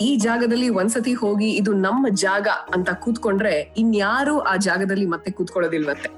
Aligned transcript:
ಈ 0.00 0.16
ಜಾಗದಲ್ಲಿ 0.16 0.68
ಒಂದ್ಸತಿ 0.68 1.14
ಹೋಗಿ 1.14 1.50
ಇದು 1.50 1.72
ನಮ್ಮ 1.72 2.06
ಜಾಗ 2.10 2.48
ಅಂತ 2.74 2.90
ಕೂತ್ಕೊಂಡ್ರೆ 2.90 3.74
ಇನ್ಯಾರು 3.76 4.40
ಆ 4.40 4.56
ಜಾಗದಲ್ಲಿ 4.56 5.06
ಮತ್ತೆ 5.06 5.30
ಕೂತ್ಕೊಳ್ಳೋದಿಲ್ವತ್ತೆ. 5.30 6.08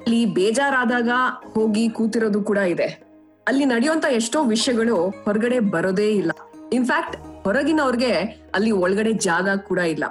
ಅಲ್ಲಿ 0.00 0.26
ಬೇಜಾರಾದಾಗ 0.26 1.10
ಹೋಗಿ 1.52 1.88
ಕೂತಿರೋದು 1.88 2.42
ಕೂಡ 2.42 2.56
ಇದೆ. 2.56 3.02
ಅಲ್ಲಿ 3.48 3.64
ನಡೆಯುವಂತ 3.64 4.04
ಎಷ್ಟೋ 4.10 4.44
ವಿಷಯಗಳು 4.44 5.10
ಹೊರಗಡೆ 5.10 5.60
ಬರೋದೇ 5.60 6.10
ಇಲ್ಲ. 6.10 6.30
ಇನ್ಫ್ಯಾಕ್ಟ್ 6.72 7.16
ಹೊರಗಿನವ್ರಿಗೆ 7.16 8.12
ಅಲ್ಲಿ 8.54 8.70
ಒಳಗಡೆ 8.70 9.12
ಜಾಗ 9.12 9.48
ಕೂಡ 9.56 9.78
ಇಲ್ಲ. 9.78 10.04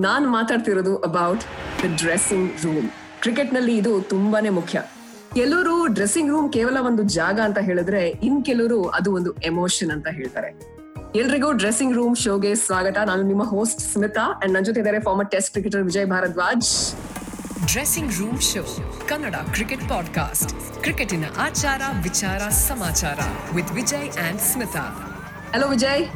ನಾನ್ 0.00 0.26
ಮಾತಾಡ್ತಿರೋದು 0.26 0.96
ಅಬೌಟ್ 0.96 1.40
ದ 1.82 1.96
ಡ್ರೆಸ್ಸಿಂಗ್ 1.96 2.52
ರೂಮ್ 2.64 2.88
ಕ್ರಿಕೆಟ್ನಲ್ಲಿ 3.20 3.76
ಇದು 3.76 4.00
ತುಂಬಾನೇ 4.00 4.48
ಮುಖ್ಯ. 4.48 4.82
ಕೆಲವರು 5.34 5.86
ಡ್ರೆಸ್ಸಿಂಗ್ 5.86 6.30
ರೂಮ್ 6.30 6.52
ಕೇವಲ 6.52 6.76
ಒಂದು 6.76 7.02
ಜಾಗ 7.02 7.40
ಅಂತ 7.40 7.58
ಹೇಳಿದ್ರೆ 7.58 8.08
ಇನ್ 8.08 8.44
ಕೆಲವರು 8.44 8.84
ಅದು 8.84 9.14
ಒಂದು 9.14 9.32
ಎಮೋಷನ್ 9.32 9.90
ಅಂತ 9.90 10.08
ಹೇಳ್ತಾರೆ. 10.08 10.77
ಎಲ್ರಿಗೂ 11.16 11.52
ಡ್ರೆಸ್ಸಿಂಗ್ 11.52 11.94
ರೂಮ್ 11.94 12.16
ಶೋಗೆ 12.16 12.54
ಸ್ವಾಗತ. 12.54 12.98
ನಾನು 12.98 13.22
ನಿಮ್ಮ 13.22 13.42
ಹೋಸ್ಟ್ 13.42 13.80
ಸ್ಮಿತಾ. 13.80 14.20
ಅಂಡ್ 14.20 14.54
ನನ್ನ 14.54 14.64
ಜೊತೆ 14.64 14.80
ಇದ್ದಾರೆ 14.80 15.00
former 15.00 15.30
test 15.30 15.50
cricketer 15.50 15.82
Vijay 15.82 16.06
Bharadwaj. 16.06 16.94
Dressing 17.66 18.14
room 18.14 18.40
show 18.40 18.62
Kannada 19.08 19.34
cricket 19.34 19.88
podcast 19.88 20.82
ಕ್ರಿಕೆಟಿನ 20.82 21.24
ಆಚಾರ 21.36 21.82
ವಿಚಾರ 22.02 22.38
ಸಮಾಚಾರ 22.38 23.18
with 23.54 23.72
Vijay 23.72 24.10
and 24.10 24.40
Smita. 24.40 24.80
Hello 25.54 25.68
Vijay. 25.68 26.06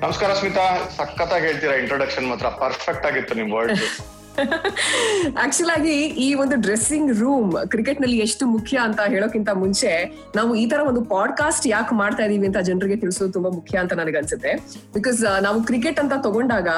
ನಮಸ್ಕಾರ 0.00 0.32
ಸ್ಮಿತಾ. 0.32 0.88
ಸಖತ್ತಾಗಿ 0.96 1.46
ಹೇಳ್ತೀರಾ 1.46 1.74
ಇಂಟ್ರೊಡಕ್ಷನ್ 1.74 2.28
ಮಾತ್ರ. 2.28 2.46
ಪರ್ಫೆಕ್ಟ್ 2.46 3.06
ಆಗಿತ್ತು 3.06 3.34
ನಿಮ್ 3.34 3.52
ವರ್ಡ್ 3.52 3.72
ಆಕ್ಚುಲ್ 5.42 5.70
ಆಗಿ 5.70 5.94
ಈ 6.26 6.34
ಒಂದು 6.34 6.56
ಡ್ರೆಸ್ಸಿಂಗ್ 6.56 7.20
ರೂಮ್ 7.20 7.52
ಕ್ರಿಕೆಟ್ನಲ್ಲಿ 7.68 8.18
ಎಷ್ಟು 8.18 8.46
ಮುಖ್ಯ 8.46 8.78
ಅಂತ 8.78 9.00
ಹೇಳೋಕ್ಕಿಂತ 9.06 9.50
ಮುಂಚೆ 9.54 9.90
ನಾವು 10.36 10.54
ಈ 10.54 10.66
ತರ 10.66 10.80
ಒಂದು 10.80 11.04
ಪಾಡ್ಕಾಸ್ಟ್ 11.04 11.66
ಯಾಕೆ 11.66 11.94
ಮಾಡ್ತಾ 11.94 12.24
ಇದೀವಿ 12.24 12.46
ಅಂತ 12.46 12.56
ಜನರಿಗೆ 12.58 12.96
ತಿಳಿಸೋದು 12.96 13.32
ತುಂಬಾ 13.32 13.50
ಮುಖ್ಯ 13.50 13.78
ಅಂತ 13.78 13.92
ನನಗೆ 13.92 14.16
ಅನ್ಸುತ್ತೆ. 14.16 14.52
ಬಿಕಾಸ್ 14.94 15.42
ನಾವು 15.42 15.62
ಕ್ರಿಕೆಟ್ 15.62 16.00
ಅಂತ 16.00 16.12
ತಗೊಂಡಾಗ 16.22 16.68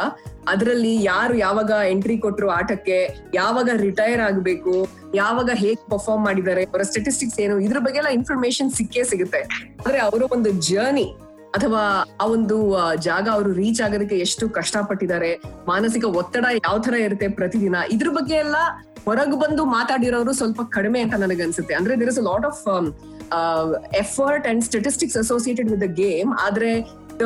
ಅದರಲ್ಲಿ 0.48 1.04
ಯಾರು 1.04 1.34
ಯಾವಾಗ 1.34 1.70
ಎಂಟ್ರಿ 1.88 2.18
ಕೊಟ್ಟರು 2.18 2.50
ಆಟಕ್ಕೆ, 2.50 2.98
ಯಾವಾಗ 3.34 3.68
ರಿಟೈರ್ 3.76 4.20
ಆಗಬೇಕು, 4.20 4.88
ಯಾವಾಗ 5.14 5.50
ಹೇಗ್ 5.54 5.90
ಪರ್ಫಾರ್ಮ್ 5.90 6.24
ಮಾಡಿದ್ದಾರೆ, 6.24 6.64
ಅವರ 6.64 6.82
ಸ್ಟೆಟಿಸ್ಟಿಕ್ಸ್ 6.82 7.40
ಏನು, 7.40 7.60
ಇದ್ರ 7.60 7.78
ಬಗ್ಗೆ 7.78 7.98
ಎಲ್ಲ 7.98 8.08
ಇನ್ಫಾರ್ಮೇಶನ್ 8.08 8.70
ಸಿಕ್ಕೇ 8.70 9.04
ಸಿಗುತ್ತೆ. 9.04 9.42
ಆದ್ರೆ 9.86 9.98
ಅವರ 9.98 10.22
ಒಂದು 10.30 10.50
ಜರ್ನಿ 10.50 11.06
ಅಥವಾ 11.56 11.82
ಆ 12.20 12.26
ಒಂದು 12.26 12.56
ಜಾಗ 12.94 13.28
ಅವರು 13.32 13.52
ರೀಚ್ 13.52 13.80
ಆಗೋದಕ್ಕೆ 13.80 14.18
ಎಷ್ಟು 14.18 14.48
ಕಷ್ಟಪಟ್ಟಿದ್ದಾರೆ, 14.48 15.30
ಮಾನಸಿಕ 15.68 16.04
ಒತ್ತಡ 16.04 16.46
ಯಾವ 16.64 16.78
ತರ 16.78 16.94
ಇರುತ್ತೆ 16.94 17.28
ಪ್ರತಿದಿನ, 17.28 17.76
ಇದ್ರ 17.90 18.08
ಬಗ್ಗೆ 18.10 18.34
ಎಲ್ಲ 18.34 18.56
ಹೊರಗೆ 19.04 19.36
ಬಂದು 19.40 19.64
ಮಾತಾಡಿರೋರು 19.64 20.32
ಸ್ವಲ್ಪ 20.32 20.60
ಕಡಿಮೆ 20.70 21.00
ಅಂತ 21.00 21.14
ನನಗೆ 21.14 21.42
ಅನ್ಸುತ್ತೆ 21.42 21.74
ಅಂದ್ರೆ 21.74 22.00
there 22.00 22.08
is 22.08 22.18
a 22.18 22.22
lot 22.22 22.46
of 22.46 22.62
effort 23.94 24.46
and 24.46 24.64
statistics 24.64 25.16
associated 25.16 25.70
with 25.70 25.80
the 25.80 25.90
game 25.94 26.32
ಆದ್ರೆ 26.40 26.70
the 27.20 27.22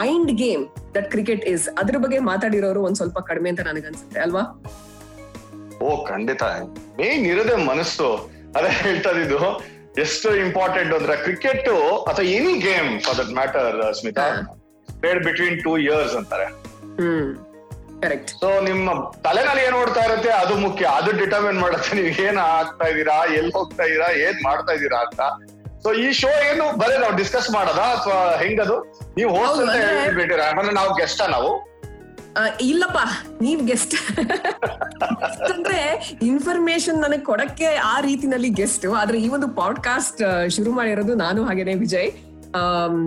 mind 0.00 0.32
game 0.32 0.64
that 0.94 1.10
cricket 1.10 1.44
is 1.44 1.68
ಅದ್ರ 1.78 1.96
ಬಗ್ಗೆ 1.98 2.18
ಮಾತಾಡಿರೋರು 2.18 2.82
ಒಂದ್ 2.82 2.96
ಸ್ವಲ್ಪ 2.96 3.18
ಕಡಿಮೆ 3.18 3.50
ಅಂತ 3.50 3.60
ನನಗೆ 3.60 3.86
ಅನ್ಸುತ್ತೆ 3.86 4.20
ಅಲ್ವಾ? 4.20 4.42
ಓ, 5.82 6.04
ಖಂಡಿತ. 6.04 6.42
ಮೇನ್ 6.98 7.26
ಇರೋದೇ 7.26 7.54
ಮನಸ್ಸು. 7.54 8.08
ಅದೇ 8.56 8.68
ಹೇಳ್ತಾ 8.82 9.10
ಇದ್ದು 9.10 9.38
ಎಷ್ಟು 10.04 10.28
ಇಂಪಾರ್ಟೆಂಟ್ 10.36 10.94
ಅಂದ್ರೆ 10.94 11.16
ಕ್ರಿಕೆಟ್ 11.26 11.68
ಅಥವಾ 12.10 12.24
any 12.38 12.54
game 12.66 12.90
for 13.04 13.16
that 13.20 13.32
matter 13.38 13.94
Smita 14.00 14.26
played 14.88 15.24
between 15.24 15.56
two 15.62 15.78
years 15.78 16.14
ಅಂತಾರೆ. 16.20 16.48
ಸೊ 18.40 18.48
ನಿಮ್ಮ 18.68 18.90
ತಲೆನಲ್ಲಿ 19.24 19.62
ಏನ್ 19.68 19.76
ಓಡ್ತಾ 19.80 20.02
ಇರುತ್ತೆ 20.08 20.30
ಅದು 20.42 20.54
ಮುಖ್ಯ. 20.66 20.84
ಅದು 20.98 21.10
ಡಿಟರ್ಮಿನ್ 21.22 21.58
ಮಾಡುತ್ತೆ 21.60 21.90
ನೀವು 21.96 22.10
ಏನ್ 22.26 22.38
ಆಗ್ತಾ 22.38 22.86
ಇದೀರಾ 22.92 23.16
ಎಲ್ಲಿ 23.38 23.52
ಹೋಗ್ತಾ 23.58 23.84
ಇದೀರಾ 23.84 24.08
ಏನ್ 24.26 24.38
ಮಾಡ್ತಾ 24.46 24.72
ಇದೀರಾ 24.78 25.00
ಅಂತ. 25.06 25.20
ಸೊ 25.82 25.92
ಈ 26.04 26.12
ಶೋ 26.20 26.30
ಏನು 26.50 26.64
ಬರೀ 26.78 26.96
ನಾವು 27.02 27.16
ಡಿಸ್ಕಸ್ 27.16 27.50
ಮಾಡೋದಾ 27.50 27.84
ಅಥವಾ 27.96 28.36
ಹೆಂಗದು? 28.42 28.76
ನೀವು 29.16 29.30
ಹೋಗ್ತಾ 29.36 29.74
ಹೇಳ್ಬಿಟ್ಟಿರ 29.74 30.40
ಅಂದ್ರೆ 30.40 30.74
ನಾವು 30.74 30.90
ಗೆಸ್ಟಾ 31.00 31.26
ನಾವು. 31.26 31.50
ಇಲ್ಲಪ್ಪ, 32.60 32.98
ನೀವ್ 33.42 33.60
ಗೆಸ್ಟ್ 33.66 33.94
ಅಂದ್ರೆ 35.52 35.80
ಇನ್ಫಾರ್ಮೇಶನ್ 36.22 36.98
ನನಗೆ 37.00 37.24
ಕೊಡಕ್ಕೆ 37.24 37.68
ಆ 37.94 38.00
ರೀತಿನಲ್ಲಿ 38.00 38.50
ಗೆಸ್ಟ್ 38.50 38.86
ಆದ್ರೆ 38.86 39.18
ಈ 39.20 39.28
ಒಂದು 39.28 39.48
ಪಾಡ್ಕಾಸ್ಟ್ 39.48 40.22
ಶುರು 40.56 40.72
ಮಾಡಿರೋದು 40.72 41.14
ನಾನು 41.14 41.44
ಹಾಗೇನೆ, 41.44 41.74
ವಿಜಯ್. 41.74 42.10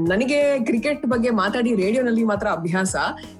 ನನಗೆ 0.07 0.59
ಕ್ರಿಕೆಟ್ 0.65 1.05
ಬಗ್ಗೆ 1.05 1.29
ಮಾತಾಡಿ 1.29 1.71
ರೇಡಿಯೋನಲ್ಲಿ 1.75 2.23
ಮಾತ್ರ 2.23 2.47
ಅಭ್ಯಾಸ. 2.47 2.95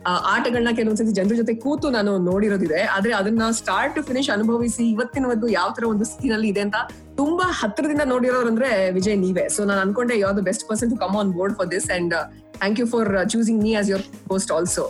ಆಟಗಳನ್ನ 0.08 0.72
ಕೆಲವೊಂದ್ಸತಿ 0.76 1.14
ಜನರ 1.14 1.36
ಜೊತೆ 1.36 1.54
ಕೂತು 1.56 1.90
ನಾನು 1.90 2.12
ನೋಡಿರೋದಿದೆ. 2.18 2.82
ಆದ್ರೆ 2.96 3.14
ಅದನ್ನ 3.14 3.44
ಸ್ಟಾರ್ಟ್ 3.52 3.96
ಟು 3.96 4.04
ಫಿನಿಶ್ 4.04 4.30
ಅನುಭವಿಸಿ 4.30 4.84
ಇವತ್ತಿನವರೆಗೂ 4.92 5.48
ಯಾವ 5.48 5.70
ತರ 5.78 5.86
ಒಂದು 5.86 6.06
ಸ್ಥಿತಿನಲ್ಲಿ 6.06 6.50
ಇದೆ 6.50 6.60
ಅಂತ 6.60 6.76
ತುಂಬಾ 7.18 7.48
ಹತ್ರದಿಂದ 7.62 8.02
ನೋಡಿರೋರು 8.06 8.48
ಅಂದ್ರೆ 8.48 8.92
ವಿಜಯ್ 8.92 9.18
ನೀವೇ. 9.18 9.50
ಸೊ 9.50 9.64
ನಾನು 9.64 9.82
ಅನ್ಕೊಂಡೆ 9.82 10.20
ಯಾವ್ದು 10.20 10.42
best 10.42 10.66
person 10.70 10.92
to 10.92 10.98
come 10.98 11.16
on 11.16 11.32
board 11.32 11.56
for 11.56 11.72
this 11.72 11.90
and 11.92 12.16
thank 12.60 12.80
you 12.80 12.88
for 12.88 13.30
choosing 13.30 13.62
me 13.64 13.74
as 13.74 13.90
your 13.90 14.04
post 14.28 14.52
also 14.52 14.86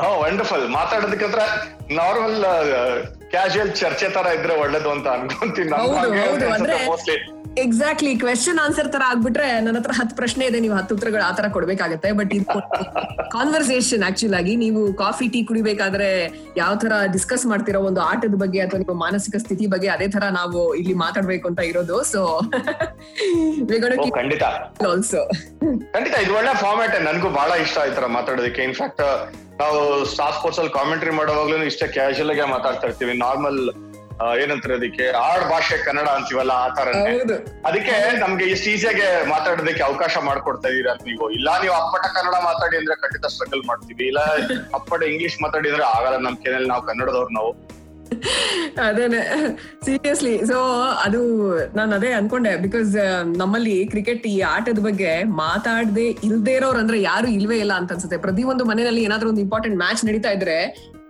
ಹಾ 0.00 0.08
ವಂಡರ್ಫುಲ್ 0.20 0.66
ಮಾತಾಡೋದಕ್ಕಂದ್ರೆ 0.70 1.44
ನಾರ್ಮಲ್ 1.94 2.38
ಕ್ಯಾಶುಯಲ್ 3.32 3.72
ಚರ್ಚೆ 3.74 4.08
ತರ 4.16 4.26
ಇದ್ರೆ 4.36 4.56
ಒಳ್ಳೇದು 4.62 4.90
ಅಂತ 4.94 5.06
ಅನ್ಕೊಂತೀನಿ 5.14 5.72
ಹೌದು, 5.76 5.94
ಹೌದು, 6.18 6.46
ಅಂದ್ರೆ- 6.56 7.22
ಎಕ್ಸಾಕ್ಟ್ಲಿ 7.62 8.12
ಕ್ವೆಶನ್ 8.16 8.58
ಆನ್ಸರ್ 8.58 8.88
ತರ 8.92 9.02
ಆಗ್ಬಿಟ್ರೆ 9.08 9.48
ನನ್ನ 9.56 9.74
ಹತ್ರ 9.76 9.92
ಹತ್ತು 9.92 10.14
ಪ್ರಶ್ನೆ 10.16 10.44
ಇದೆ 10.46 10.58
ನೀವು 10.60 10.74
ಹತ್ತು 10.74 10.94
ಉತ್ತರಗಳು 10.94 11.22
ಆತರ 11.22 11.46
ಕೊಡ್ಬೇಕಾಗತ್ತೆ. 11.48 12.08
ಬಟ್ 12.12 12.32
ಇದು 12.34 12.46
ಕಾನ್ವರ್ಸೇಷನ್ 13.34 14.02
ಆಕ್ಚುಲ್ 14.02 14.34
ಆಗಿ 14.34 14.54
ನೀವು 14.56 14.80
ಕಾಫಿ 14.94 15.26
ಟೀ 15.28 15.40
ಕುಡಿಬೇಕಾದ್ರೆ 15.44 16.08
ಯಾವ 16.56 16.72
ತರ 16.76 16.92
ಡಿಸ್ಕಸ್ 17.12 17.44
ಮಾಡ್ತಿರೋ 17.46 17.80
ಒಂದು 17.86 18.00
ಆಟದ 18.02 18.34
ಬಗ್ಗೆ 18.42 18.60
ಅಥವಾ 18.60 18.80
ನಿಮ್ಮ 18.80 18.96
ಮಾನಸಿಕ 19.00 19.36
ಸ್ಥಿತಿ 19.44 19.66
ಬಗ್ಗೆ 19.66 19.88
ಅದೇ 19.88 20.08
ತರ 20.08 20.24
ನಾವು 20.32 20.58
ಇಲ್ಲಿ 20.74 20.96
ಮಾತಾಡ್ಬೇಕು 21.04 21.48
ಅಂತ 21.48 21.60
ಇರೋದು. 21.70 21.98
ಸೊ 22.04 22.20
ಓ 22.24 24.10
ಖಂಡಿತ. 24.18 24.44
ಆಲ್ಸೋ 24.88 25.22
ಖಂಡಿತ 25.94 26.14
ಇದು 26.22 26.34
ಒಳ್ಳೆ 26.36 26.54
ಫಾರ್ಮ್ಯಾಟ್ 26.60 26.98
ನನ್ಗೂ 27.04 27.30
ಬಹಳ 27.32 27.50
ಇಷ್ಟ 27.64 27.78
ಆಯ್ತರ 27.78 28.06
ಮಾತಾಡೋದಕ್ಕೆ. 28.16 28.62
ಇನ್ಫ್ಯಾಕ್ಟ್ 28.64 29.02
ನಾವು 29.60 29.80
ಸ್ಟಾರ್ 30.12 30.34
ಸ್ಪೋರ್ಟ್ಸ್ 30.36 30.60
ಅಲ್ಲಿ 30.60 30.72
ಕಾಮೆಂಟ್ರಿ 30.72 31.10
ಮಾಡುವಾಗ್ಲೂ 31.10 31.56
ಇಷ್ಟೇ 31.70 31.86
ಕ್ಯಾಶುಯಲ್ 31.96 32.30
ಆಗಿ 32.30 32.46
ಮಾತಾಡ್ತಾ 32.54 32.86
ಇರ್ತೀವಿ. 32.86 33.12
ನಾರ್ಮಲ್ 33.24 33.60
ಏನಂತಾರೆ 34.40 34.74
ಅದಕ್ಕೆ? 34.74 35.06
ಆಡ್ 35.28 35.44
ಭಾಷೆ 35.50 35.76
ಕನ್ನಡ 35.84 36.08
ಅಂತೀವಲ್ಲ 36.16 36.52
ಆ 36.64 36.68
ತರ 36.68 36.88
ಅದಕ್ಕೆ 37.68 37.94
ನಮ್ಗೆ 38.22 38.44
ಇಷ್ಟು 38.44 38.68
ಈಸಿಯಾಗಿ 38.70 39.06
ಮಾತಾಡೋದಕ್ಕೆ 39.30 39.82
ಅವಕಾಶ 39.82 40.16
ಮಾಡ್ಕೊಡ್ತಾ 40.28 40.68
ಇದೀರ 40.68 40.90
ನೀವು? 41.08 41.24
ಇಲ್ಲ 41.30 41.48
ನೀವು 41.62 41.74
ಅಪ್ಪಟ 41.74 42.04
ಕನ್ನಡ 42.16 42.36
ಮಾತಾಡಿ 42.44 42.76
ಅಂದ್ರೆ 42.80 42.96
ಖಂಡಿತ 43.02 43.26
ಸ್ಟ್ರಗಲ್ 43.26 43.62
ಮಾಡ್ತೀವಿ. 43.70 44.04
ಇಲ್ಲ 44.06 44.20
ಅಪ್ಪಟ 44.74 45.02
ಇಂಗ್ಲಿಷ್ 45.12 45.42
ಮಾತಾಡಿ 45.42 45.68
ಅಂದ್ರೆ 45.68 45.86
ಆಗಲ್ಲ 45.96 46.18
ನಮ್ 46.26 46.36
ಕೆನಲ್ಲಿ 46.36 46.68
ನಾವು 46.68 46.84
ಕನ್ನಡದವ್ರು 46.90 47.34
ನಾವು. 47.40 47.52
ಅದೇನೆ 48.86 49.20
ಸೀರಿಯಸ್ಲಿ 49.84 50.34
ಸೊ 50.46 50.58
ಅದು 51.04 51.20
ನಾನು 51.76 51.92
ಅದೇ 51.94 52.10
ಅನ್ಕೊಂಡೆ 52.12 52.52
ಬಿಕಾಸ್ 52.56 52.92
ನಮ್ಮಲ್ಲಿ 53.36 53.76
ಕ್ರಿಕೆಟ್ 53.86 54.26
ಈ 54.26 54.40
ಆಟದ 54.54 54.78
ಬಗ್ಗೆ 54.78 55.12
ಮಾತಾಡದೆ 55.24 56.06
ಇಲ್ದೆ 56.28 56.54
ಇರೋರು 56.54 56.78
ಅಂದ್ರೆ 56.78 57.02
ಯಾರು 57.02 57.28
ಇಲ್ವೇ 57.28 57.58
ಇಲ್ಲ 57.58 57.72
ಅಂತ 57.72 57.92
ಅನ್ಸುತ್ತೆ. 57.92 58.18
ಪ್ರತಿ 58.18 58.42
ಒಂದು 58.54 58.64
ಮನೆಯಲ್ಲಿ 58.64 59.02
ಏನಾದ್ರೂ 59.02 59.28
ಒಂದು 59.28 59.40
ಇಂಪಾರ್ಟೆಂಟ್ 59.40 59.78
ಮ್ಯಾಚ್ 59.78 60.04
ನಡೀತಾ 60.04 60.30
ಇದ್ರೆ 60.30 60.58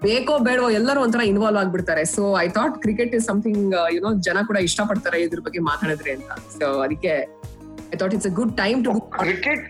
ಬೇಕೋ 0.02 0.32
ಬೇಡವೋ 0.38 0.70
ಎಲ್ಲರೂ 0.70 1.00
ಒಂಥರ 1.00 1.20
ಇನ್ವಾಲ್ವ್ 1.20 1.58
ಆಗ್ಬಿಡ್ತಾರೆ. 1.60 2.04
So 2.04 2.22
I 2.38 2.48
thought 2.48 2.74
cricket 2.82 3.14
is 3.14 3.26
something 3.26 3.74
you know 3.94 4.12
ಜನ 4.28 4.38
ಕೂಡ 4.46 4.58
ಇಷ್ಟಪಡ್ತಾರೆ 4.68 5.20
ಇದ್ರ 5.22 5.40
ಬಗ್ಗೆ 5.40 5.60
ಮಾತಾಡಿದ್ರೆ 5.70 6.12
ಅಂತ. 6.12 6.32
ಸೊ 6.58 6.66
ಅದಕ್ಕೆ 6.80 7.14
I 7.92 7.96
thought 7.96 8.14
it's 8.14 8.26
a 8.26 8.34
good 8.34 8.56
time 8.56 8.84
to 8.84 8.92
cricket 9.18 9.64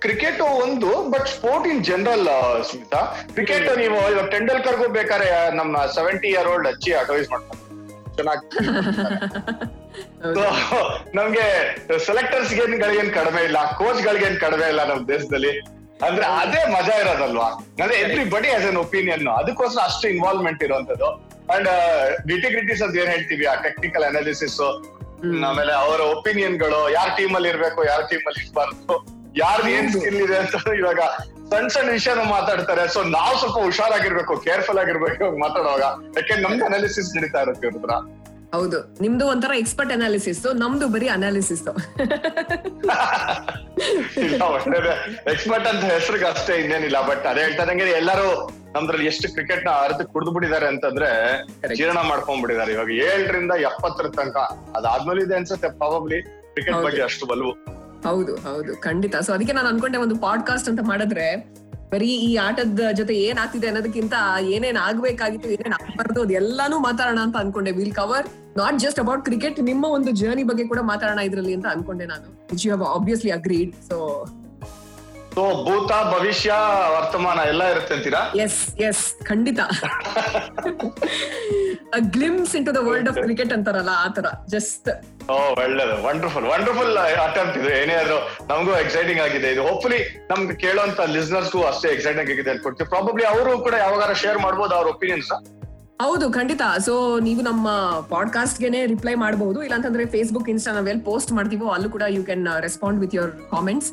cricket 0.00 0.40
ಒಂದು 0.40 1.10
but 1.10 1.28
sport 1.28 1.66
in 1.66 1.84
general 1.84 2.26
Smita 2.62 3.00
cricket 3.32 3.78
ನೀವು 3.78 3.98
ಇವಾಗ 4.10 4.26
ಟೆಂಡೂಲ್ಕರ್ಗೂ 4.26 4.88
ಬೇಕಾದ್ರೆ 4.88 5.56
ನಮ್ಮ 5.56 5.84
ಸೆವೆಂಟಿ 5.86 6.28
ಇಯರ್ 6.28 6.48
ಓಲ್ಡ್ 6.48 6.68
ಅಜ್ಜಿ 6.68 6.92
ಅಡ್ವೈಸ್ 6.92 7.30
ಮಾಡ್ತಾರೆ. 7.30 7.58
ಚೆನ್ನಾಗಿ 8.16 8.46
So, 10.36 10.42
ನಮ್ಗೆ 11.14 11.44
ಸೆಲೆಕ್ಟರ್ಸ್ 11.98 12.54
ಗಳಿಗೇನ್ 12.54 13.10
ಕಡಿಮೆ 13.14 13.44
ಇಲ್ಲ 13.44 13.72
ಕೋಚ್ 13.72 14.02
ಗಳಿಗೇನ್ 14.04 14.40
ಕಡಿಮೆ 14.40 14.68
ಇಲ್ಲ 14.68 14.84
ನಮ್ 14.84 15.08
ದೇಶದಲ್ಲಿ. 15.08 15.52
ಅಂದ್ರೆ 16.06 16.26
ಅದೇ 16.26 16.72
ಮಜಾ 16.72 16.94
ಇರೋದಲ್ವಾ? 16.98 17.48
ಅಂದ್ರೆ 17.82 18.00
ಎವ್ರಿ 18.00 18.24
ಬಡಿ 18.30 18.50
ಆಸ್ 18.50 18.66
ಅನ್ 18.66 18.76
ಒಪಿನಿಯನ್ 18.76 19.26
ಅದಕ್ಕೋಸ್ಕರ 19.28 19.82
ಅಷ್ಟು 19.84 20.08
ಇನ್ವಾಲ್ವ್ಮೆಂಟ್ 20.08 20.62
ಇರುವಂತದ್ದು 20.62 21.08
ಅಂಡ್ 21.54 21.68
ಡಿಟಿಗ್ರಿಟೀಸ್ 22.26 22.82
ಅದ್ 22.82 22.88
ಅಂತ 22.88 22.96
ಏನ್ 22.96 23.10
ಹೇಳ್ತೀವಿ 23.10 23.46
ಆ 23.46 23.54
ಟೆಕ್ನಿಕಲ್ 23.54 24.04
ಅನಾಲಿಸಿಸ್ 24.04 24.58
ಆಮೇಲೆ 25.48 25.72
ಅವರ 25.72 26.00
ಒಪಿನಿಯನ್ಗಳು 26.00 26.90
ಯಾರ 26.90 27.08
ಟೀಮ್ 27.16 27.34
ಅಲ್ಲಿ 27.34 27.48
ಇರ್ಬೇಕು 27.48 27.84
ಯಾರ 27.84 28.00
ಟೀಮ್ 28.00 28.26
ಅಲ್ಲಿ 28.26 28.46
ಇರ್ಬಾರ್ದು 28.46 28.96
ಯಾರ್ದು 29.36 29.68
ಏನ್ 29.68 29.92
ಸ್ಕಿಲ್ 29.92 30.16
ಇದೆ 30.16 30.36
ಅಂತ 30.36 30.54
ಇವಾಗ 30.78 31.00
ಸಣ್ಣ 31.50 31.68
ಸಣ್ಣ 31.68 31.90
ವಿಷಯನ 31.90 32.22
ಮಾತಾಡ್ತಾರೆ. 32.30 32.88
ಸೊ 32.88 33.02
ನಾವು 33.02 33.38
ಸ್ವಲ್ಪ 33.38 33.58
ಹುಷಾರಾಗಿರ್ಬೇಕು 33.58 34.36
ಕೇರ್ಫುಲ್ 34.36 34.78
ಆಗಿರ್ಬೇಕು 34.78 35.38
ಮಾತಾಡುವಾಗ. 35.38 35.82
ಯಾಕೆ 36.16 36.34
ನಮ್ದು 36.40 36.64
ಅನಾಲಿಸಿಸ್ 36.64 37.16
ನಡೀತಾ 37.16 37.40
ಇರುತ್ತೆ 37.40 37.66
ಇವ್ರ 37.66 37.78
ಹೌದು. 38.52 38.78
ನಿಮ್ದು 39.00 39.26
ಒಂಥರ 39.26 39.52
ಎಕ್ಸ್ಪರ್ಟ್ 39.58 39.92
ಅನಾಲಿಸಿಸ್ 39.92 40.46
ನಮ್ದು 40.54 40.88
ಬರೀ 40.88 41.08
ಅನಾಲಿಸಿಸ್ 41.08 41.62
ಎಕ್ಸ್ಪರ್ಟ್ 45.30 45.66
ಅಂತ 45.66 45.84
ಹೆಸರಿಗೆ 45.84 46.24
ಅಷ್ಟೇ 46.24 46.54
ಇನ್ನೇನಿಲ್ಲ. 46.54 47.08
ಬಟ್ 47.08 47.26
ಅದೇ 47.26 47.40
ಹೇಳ್ತಾರೆ 47.40 47.90
ಎಲ್ಲಾರು 47.92 48.28
ನಮ್ದ್ರಲ್ಲಿ 48.74 49.06
ಎಷ್ಟು 49.06 49.32
ಕ್ರಿಕೆಟ್ನ 49.32 49.70
ಅರ್ಧ 49.82 50.02
ಕುಡಿದು 50.02 50.30
ಬಿಟ್ಟಿದ್ದಾರೆ 50.30 50.66
ಅಂತಂದ್ರೆ. 50.66 51.10
ಜೀರ್ಣ 51.74 52.00
ಮಾಡ್ಕೊಂಡ್ಬಿಟ್ಟಿದ್ದಾರೆ 52.00 52.72
ಇವಾಗ 52.72 52.90
ಏಳರಿಂದ 53.06 53.52
ಎಪ್ಪತ್ತರ 53.60 54.08
ತನಕ 54.08 54.36
ಅದಾದ್ಮೇಲೆ 54.76 55.22
ಇದೆ 55.22 55.36
ಅನ್ಸುತ್ತೆ 55.36 55.68
ಪ್ರಾಬಬ್ಲಿ 55.78 56.22
ಕ್ರಿಕೆಟ್ 56.52 56.84
ಬಗ್ಗೆ 56.84 57.02
ಅಷ್ಟು 57.02 57.26
ಬಲ್ವು 57.26 57.52
ಹೌದು 58.08 58.36
ಹೌದು. 58.36 58.80
ಖಂಡಿತ. 58.80 59.16
ಸೊ 59.16 59.32
ಅದಕ್ಕೆ 59.32 59.52
ನಾನು 59.52 59.68
ಅನ್ಕೊಂಡೆ 59.68 59.98
ಒಂದು 59.98 60.16
ಪಾಡ್ಕಾಸ್ಟ್ 60.18 60.68
ಅಂತ 60.68 60.80
ಮಾಡಿದ್ರೆ 60.82 61.26
ಬರೀ 61.92 62.10
ಈ 62.26 62.30
ಆಟದ 62.46 62.82
ಜೊತೆ 62.98 63.14
ಏನ್ 63.26 63.38
ಆಗ್ತಿದೆ 63.42 63.68
ಅನ್ನೋದಕ್ಕಿಂತ 63.70 64.14
ಏನೇನ್ 64.54 64.78
ಆಗ್ಬೇಕಾಗಿತ್ತು 64.86 65.48
ಏನೇನ್ 65.56 65.74
ಆಗ್ಬಾರ್ದು 65.78 66.20
ಅದೆಲ್ಲಾನು 66.26 66.76
ಮಾತಾಡೋಣ 66.88 67.20
ಅಂತ 67.26 67.36
ಅನ್ಕೊಂಡೆ. 67.42 67.72
Will 67.78 67.96
cover 68.00 68.26
not 68.60 68.76
just 68.84 69.00
about 69.04 69.22
cricket 69.28 69.58
ನಿಮ್ಮ 69.70 69.84
ಒಂದು 69.96 70.12
ಜರ್ನಿ 70.20 70.44
ಬಗ್ಗೆ 70.50 70.66
ಕೂಡ 70.72 70.82
ಮಾತಾಡೋಣ 70.92 71.22
ಇದ್ರಲ್ಲಿ 71.28 71.54
ಅಂತ 71.58 71.66
ಅನ್ಕೊಂಡೆ 71.74 72.06
ನಾನು. 72.12 72.28
Which 72.52 72.66
you 72.66 72.72
have 72.74 72.84
obviously 72.96 73.32
agreed 73.38 73.72
so 73.88 73.98
so 75.34 75.42
ಭೂತ 75.66 75.90
ಭವಿಷ್ಯ 76.12 76.52
ವರ್ತಮಾನ 76.94 77.40
ಎಲ್ಲ 77.50 77.62
ಇರುತ್ತೆ 77.72 77.92
ಅಂತೀರಾ? 77.96 78.20
ಎಸ್ 78.44 78.60
ಎಸ್ 78.88 79.04
ಖಂಡಿತ. 79.28 79.60
Glimpse 82.16 82.52
into 82.68 82.72
the 82.78 82.80
world 82.88 83.10
of 83.12 83.18
cricket 83.26 83.52
ಅಂತಾರಲ್ಲ 83.56 83.92
ಆತರ 84.06 84.26
ಜಸ್ಟ್ 84.54 84.88
ಓ, 85.30 85.34
ಒಳ್ಳೇದು. 85.62 85.94
ವಂಡರ್ಫುಲ್ 86.06 86.46
ವಂಡರ್ಫುಲ್ 86.52 86.94
ಅಟೆಂಪ್ಟ್ 87.24 87.56
ಇದು. 87.60 87.68
ಏನೇ 87.80 87.94
ಆದ್ರೂ 88.02 88.18
ನಮಗೂ 88.50 88.72
ಎಕ್ಸೈಟಿಂಗ್ 88.82 89.20
ಆಗಿದೆ. 89.24 89.48
ಇದು 89.54 89.62
ಹೋಪ್ಫುಲಿ 89.68 89.98
ನಮ್ಗೆ 90.30 90.54
ಕೇಳೋಂತ 90.64 91.00
ಲಿಸ್ನರ್ಸ್ಗೂ 91.16 91.60
ಅಷ್ಟೇ 91.70 91.88
ಎಕ್ಸೈಟಿಂಗ್ 91.96 92.30
ಆಗಿದೆ 92.34 92.50
ಅನ್ಕೊಡ್ತೀವಿ 92.54 92.88
ಪ್ರಾಬಬ್ಲಿ 92.94 93.26
ಅವರು 93.32 93.52
ಕೂಡ 93.66 93.74
ಯಾವಾಗಾರ 93.84 94.12
ಶೇರ್ 94.22 94.38
ಮಾಡ್ಬೋದು 94.46 94.74
ಅವ್ರ 94.78 94.88
ಒಪಿನಿಯನ್ಸ್ 94.94 95.30
ಹೌದು, 96.04 96.26
ಖಂಡಿತ. 96.36 96.62
ಸೊ 96.84 96.92
ನೀವು 97.26 97.40
ನಮ್ಮ 97.48 97.68
ಪಾಡ್ಕಾಸ್ಟ್ 98.12 98.60
ಗೆನೆ 98.64 98.78
ರಿಪ್ಲೈ 98.92 99.14
ಮಾಡಬಹುದು 99.24 99.58
ಇಲ್ಲಾಂತಂದ್ರೆ 99.66 100.04
ಫೇಸ್ಬುಕ್ 100.14 100.48
ಇನ್ಸ್ಟಾ 100.52 100.72
ನಾವೆಲ್ಲಿ 100.76 101.04
ಪೋಸ್ಟ್ 101.10 101.32
ಮಾಡ್ತೀವೋ, 101.38 101.66
ಅಲ್ಲೂ 101.76 101.88
ಕೂಡ 101.96 102.04
you 102.16 102.22
can 102.28 102.46
respond 102.66 103.00
with 103.04 103.16
your 103.18 103.32
comments 103.50 103.90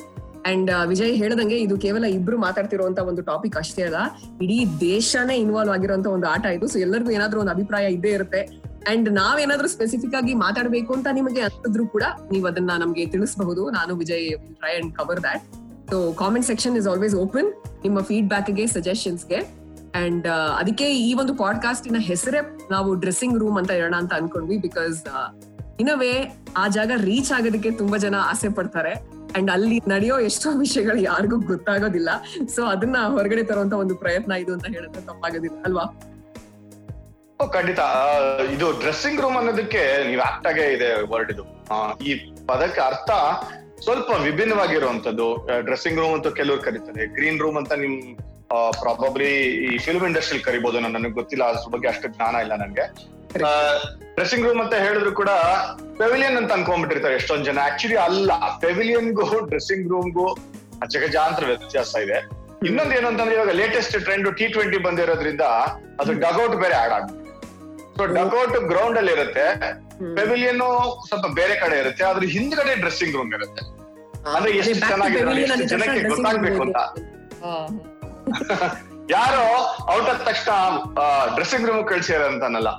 and 0.51 0.69
Vijay 0.92 1.13
ಹೇಳದಂಗೆ 1.22 1.57
ಇದು 1.66 1.78
ಕೇವಲ 1.86 2.06
ಇಬ್ರು 2.18 2.38
ಮಾತಾಡ್ತಿರುವಂತ 2.45 3.00
ಒಂದು 3.10 3.22
ಟಾಪಿಕ್ 3.31 3.57
ಅಷ್ಟೇ 3.62 3.84
ಅಲ್ಲ. 3.88 4.01
ಇಡೀ 4.45 4.60
ದೇಶನೇ 4.89 5.36
ಇನ್ವಾಲ್ವ್ 5.45 5.74
ಆಗಿರುವಂತ 5.75 6.07
ಒಂದು 6.16 6.28
ಆಟ 6.34 6.45
ಇದು. 6.57 6.68
ಸೊ 6.74 6.80
ಎಲ್ಲರಿಗೂ 6.86 7.12
ಏನಾದ್ರೂ 7.18 7.39
ಒಂದು 7.44 7.54
ಅಭಿಪ್ರಾಯ 7.56 7.88
ಇದ್ದೇ 7.98 8.13
ಇರುತ್ತೆ. 8.19 8.42
ಅಂಡ್ 8.92 9.07
ನಾವೇನಾದ್ರೂ 9.13 9.68
ಸ್ಪೆಸಿಫಿಕ್ 9.68 10.16
ಆಗಿ 10.16 10.34
ಮಾತಾಡಬೇಕು 10.34 10.92
ಅಂತ 10.94 11.07
ನಿಮಗೆ 11.12 11.42
ಅನ್ಸಿದ್ರು 11.42 11.88
ಕೂಡ 11.88 12.04
ನೀವು 12.31 12.48
ಅದನ್ನ 12.48 12.72
ನಮಗೆ 12.80 13.06
ತಿಳಿಸಬಹುದು. 13.06 13.69
ನಾನು 13.69 13.95
Vijay 13.95 14.30
try 14.54 14.74
and 14.75 14.95
cover 14.95 15.24
that 15.24 15.44
so 15.92 16.13
comment 16.13 16.48
section 16.48 16.78
is 16.78 16.88
always 16.88 17.16
open 17.16 17.50
ನಿಮ್ಮ 17.84 18.00
ಫೀಡ್ಬ್ಯಾಕ್ಗೆ 18.01 18.68
ಸಜೆಷನ್ಸ್ಗೆ 18.68 19.39
ಅಂಡ್ 19.95 20.28
ಅದಕ್ಕೆ 20.60 20.88
ಈ 21.00 21.13
ಒಂದು 21.13 21.34
ಪಾಡ್ಕಾಸ್ಟಿನ 21.36 22.00
ಹೆಸರೇ 22.00 22.39
ನಾವು 22.72 22.89
ಡ್ರೆಸ್ಸಿಂಗ್ 22.95 23.38
ರೂಮ್ 23.39 23.57
ಅಂತ 23.57 23.72
ಇರೋಣ 23.72 23.95
ಅಂತ 23.98 24.13
ಅನ್ಕೊಂಡ್ವಿ 24.13 24.57
ಬಿಕಾಸ್ 24.57 24.98
ಇನವೇ 25.80 26.13
ಆ 26.57 26.68
ಜಾಗ 26.68 26.92
ರೀಚ್ 26.98 27.31
ಆಗೋದಕ್ಕೆ 27.31 27.72
ತುಂಬಾ 27.72 27.98
ಜನ 27.98 28.16
ಆಸೆ 28.19 28.50
ಪಡ್ತಾರೆ. 28.50 28.94
ಅಂಡ್ 29.38 29.51
ಅಲ್ಲಿ 29.51 29.78
ನಡೆಯೋ 29.88 30.19
ಎಷ್ಟೋ 30.19 30.50
ವಿಷಯಗಳು 30.57 31.00
ಯಾರಿಗೂ 31.01 31.38
ಗೊತ್ತಾಗೋದಿಲ್ಲ. 31.42 32.10
ಸೊ 32.56 32.63
ಅದನ್ನ 32.63 32.98
ಹೊರಗಡೆ 33.07 33.44
ತರುವಂತ 33.44 33.74
ಒಂದು 33.74 33.95
ಪ್ರಯತ್ನ 33.95 34.31
ಇದು 34.31 34.54
ಅಂತ 34.54 34.66
ಹೇಳಿದ್ರೆ 34.66 35.01
ತಪ್ಪಾಗೋದಿಲ್ಲ, 35.01 35.57
ಅಲ್ವಾ? 35.66 35.86
ಖಂಡಿತ. 37.45 37.81
ಇದು 38.56 38.68
ಡ್ರೆಸ್ಸಿಂಗ್ 38.81 39.19
ರೂಮ್ 39.24 39.36
ಅನ್ನೋದಕ್ಕೆ 39.39 39.81
ನೀವು 40.10 40.22
ಆಕ್ಟ್ 40.30 40.48
ಆಗೇ 40.51 40.66
ಇದೆ 40.75 40.88
ವರ್ಡ್ 41.12 41.31
ಇದು. 41.34 41.44
ಈ 42.07 42.13
ಪದಕ್ಕೆ 42.50 42.81
ಅರ್ಥ 42.89 43.10
ಸ್ವಲ್ಪ 43.86 44.10
ವಿಭಿನ್ನವಾಗಿರುವಂತದ್ದು 44.28 45.28
ಡ್ರೆಸ್ಸಿಂಗ್ 45.68 46.00
ರೂಮ್ 46.01 46.13
ಅಂತ 46.18 46.30
ಕೆಲವರು 46.39 46.62
ಕರೀತಾರೆ. 46.68 47.04
ಗ್ರೀನ್ 47.18 47.39
ರೂಮ್ 47.44 47.57
ಅಂತ 47.62 47.74
ನಿಮ್ 47.84 47.98
ಪ್ರಾಬಬ್ಲಿ 48.84 49.30
ಈ 49.68 49.78
ಫಿಲ್ಮ್ 49.86 50.06
ಇಂಡಸ್ಟ್ರಿಲಿ 50.10 50.44
ಕರಿಬಹುದು 50.48 50.80
ನನಗೆ 50.86 51.13
ಗೊತ್ತಿಲ್ಲ. 51.19 51.45
ಅದ್ರ 51.51 51.72
ಬಗ್ಗೆ 51.75 51.88
ಅಷ್ಟು 51.94 52.10
ಜ್ಞಾನ 52.16 52.36
ಇಲ್ಲ 52.45 52.56
ನನಗೆ. 52.63 52.86
ಡ್ರೆಸ್ಸಿಂಗ್ 54.16 54.45
ರೂಮ್ 54.48 54.62
ಅಂತ 54.63 54.75
ಹೇಳಿದ್ರು 54.86 55.12
ಕೂಡ 55.22 55.31
ಪೆವಿಲಿಯನ್ 56.01 56.38
ಅಂತ 56.42 56.51
ಅನ್ಕೊಂಡ್ಬಿಟ್ಟಿರ್ತಾರೆ 56.57 57.16
ಎಷ್ಟೊಂದ್ 57.22 57.45
ಜನ. 57.50 57.60
ಆಕ್ಚುಲಿ 57.69 57.98
ಅಲ್ಲ 58.07 58.31
ಪೆವಿಲಿಯನ್ಗೂ 58.66 59.28
ಡ್ರೆಸ್ಸಿಂಗ್ 59.51 59.88
ರೂಮ್ಗೂ 59.94 60.28
ಜಗಜಾಂತರ 60.95 61.45
ವ್ಯತ್ಯಾಸ 61.51 61.94
ಇದೆ. 62.07 62.19
ಇನ್ನೊಂದು 62.68 62.94
ಏನು 62.98 63.07
ಅಂತಂದ್ರೆ 63.12 63.36
ಇವಾಗ 63.36 63.51
ಲೇಟೆಸ್ಟ್ 63.62 63.95
ಟ್ರೆಂಡ್ 64.06 64.28
ಟಿ 64.38 64.45
ಟ್ವೆಂಟಿ 64.54 64.78
ಬಂದಿರೋದ್ರಿಂದ 64.88 65.45
ಅದು 66.01 66.12
ಡಗೌಟ್ 66.25 66.56
ಬೇರೆ 66.63 66.75
ಆಡ್ 66.84 66.94
ಆಗುತ್ತೆ. 66.98 67.24
ಸೊ 67.98 68.06
ಡಗೌಟ್ 68.18 68.58
ಗ್ರೌಂಡ್ 68.72 68.98
ಅಲ್ಲಿ 69.02 69.12
ಇರುತ್ತೆ. 69.18 69.46
ಪೆವಿಲಿಯನ್ 70.18 70.62
ಸ್ವಲ್ಪ 71.10 71.28
ಬೇರೆ 71.40 71.56
ಕಡೆ 71.64 71.76
ಇರುತ್ತೆ. 71.84 72.04
ಅದ್ರ 72.12 72.26
ಹಿಂದ್ಗಡೆ 72.36 72.74
ಡ್ರೆಸ್ಸಿಂಗ್ 72.84 73.16
ರೂಮ್ 73.20 73.32
ಇರುತ್ತೆ. 73.38 73.62
ಅಂದ್ರೆ 74.36 74.52
ಎಷ್ಟು 74.62 74.76
ಚೆನ್ನಾಗಿದೆ 74.92 75.66
ಜನಕ್ಕೆ 75.74 76.02
ಗೊತ್ತಾಗ್ಬೇಕು 76.14 76.62
ಅಂತ. 76.68 76.78
ಯಾರೋ 79.16 79.44
ಔಟ್ 79.94 80.08
ಆದ 80.12 80.18
ತಕ್ಷಣ 80.28 80.54
ಡ್ರೆಸ್ಸಿಂಗ್ 81.36 81.66
ರೂಮ್ 81.68 81.84
ಕಳ್ಸ್ಯಾರ 81.92 82.24
ಅಂತಾನಲ್ಲ. 82.32 82.70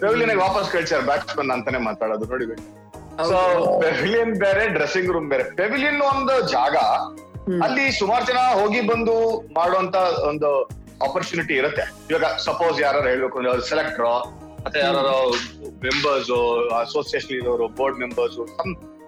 ಪೆವಿಲಿಯನ್ 0.00 0.40
ವಾಪಸ್ 0.44 0.68
ಕಳ್ಸ್ಯಾರ 0.74 1.02
ಬ್ಯಾಟ್ಸ್ಮನ್ 1.10 1.50
ಅಂತಾನೆ 1.56 1.78
ಮಾತಾಡೋದು 1.88 2.26
ನೋಡಿಬೇಕು 2.32 2.64
ಸೊ 3.28 3.36
ಪೆವಿಲಿಯನ್ 3.84 4.32
ಬೇರೆ 4.44 4.64
ಡ್ರೆಸ್ಸಿಂಗ್ 4.76 5.10
ರೂಮ್ 5.16 5.28
ಬೇರೆ. 5.32 5.44
ಪೆವಿಲಿಯನ್ 5.60 6.00
ಒಂದು 6.12 6.34
ಜಾಗ. 6.54 6.74
ಅಲ್ಲಿ 7.66 7.84
ಸುಮಾರು 8.00 8.24
ಜನ 8.30 8.40
ಹೋಗಿ 8.60 8.80
ಬಂದು 8.90 9.14
ಮಾಡುವಂತ 9.58 9.96
ಒಂದು 10.30 10.50
ಆಪರ್ಚುನಿಟಿ 11.06 11.54
ಇರುತ್ತೆ. 11.60 11.84
ಇವಾಗ 12.10 12.26
ಸಪೋಸ್ 12.48 12.76
ಯಾರು 12.86 13.00
ಹೇಳ್ಬೇಕು 13.08 13.38
ಅಂದ್ರೆ 13.40 13.66
ಸೆಲೆಕ್ಟರ್ 13.72 14.06
ಮತ್ತೆ 14.66 14.80
ಯಾರು 14.80 15.16
ಮೆಂಬರ್ಸ್ 15.86 16.30
ಅಸೋಸಿಯೇಷನ್ 16.80 17.34
ಇರೋರು 17.40 17.66
ಬೋರ್ಡ್ 17.78 17.98
ಮೆಂಬರ್ಸ್ 18.02 18.38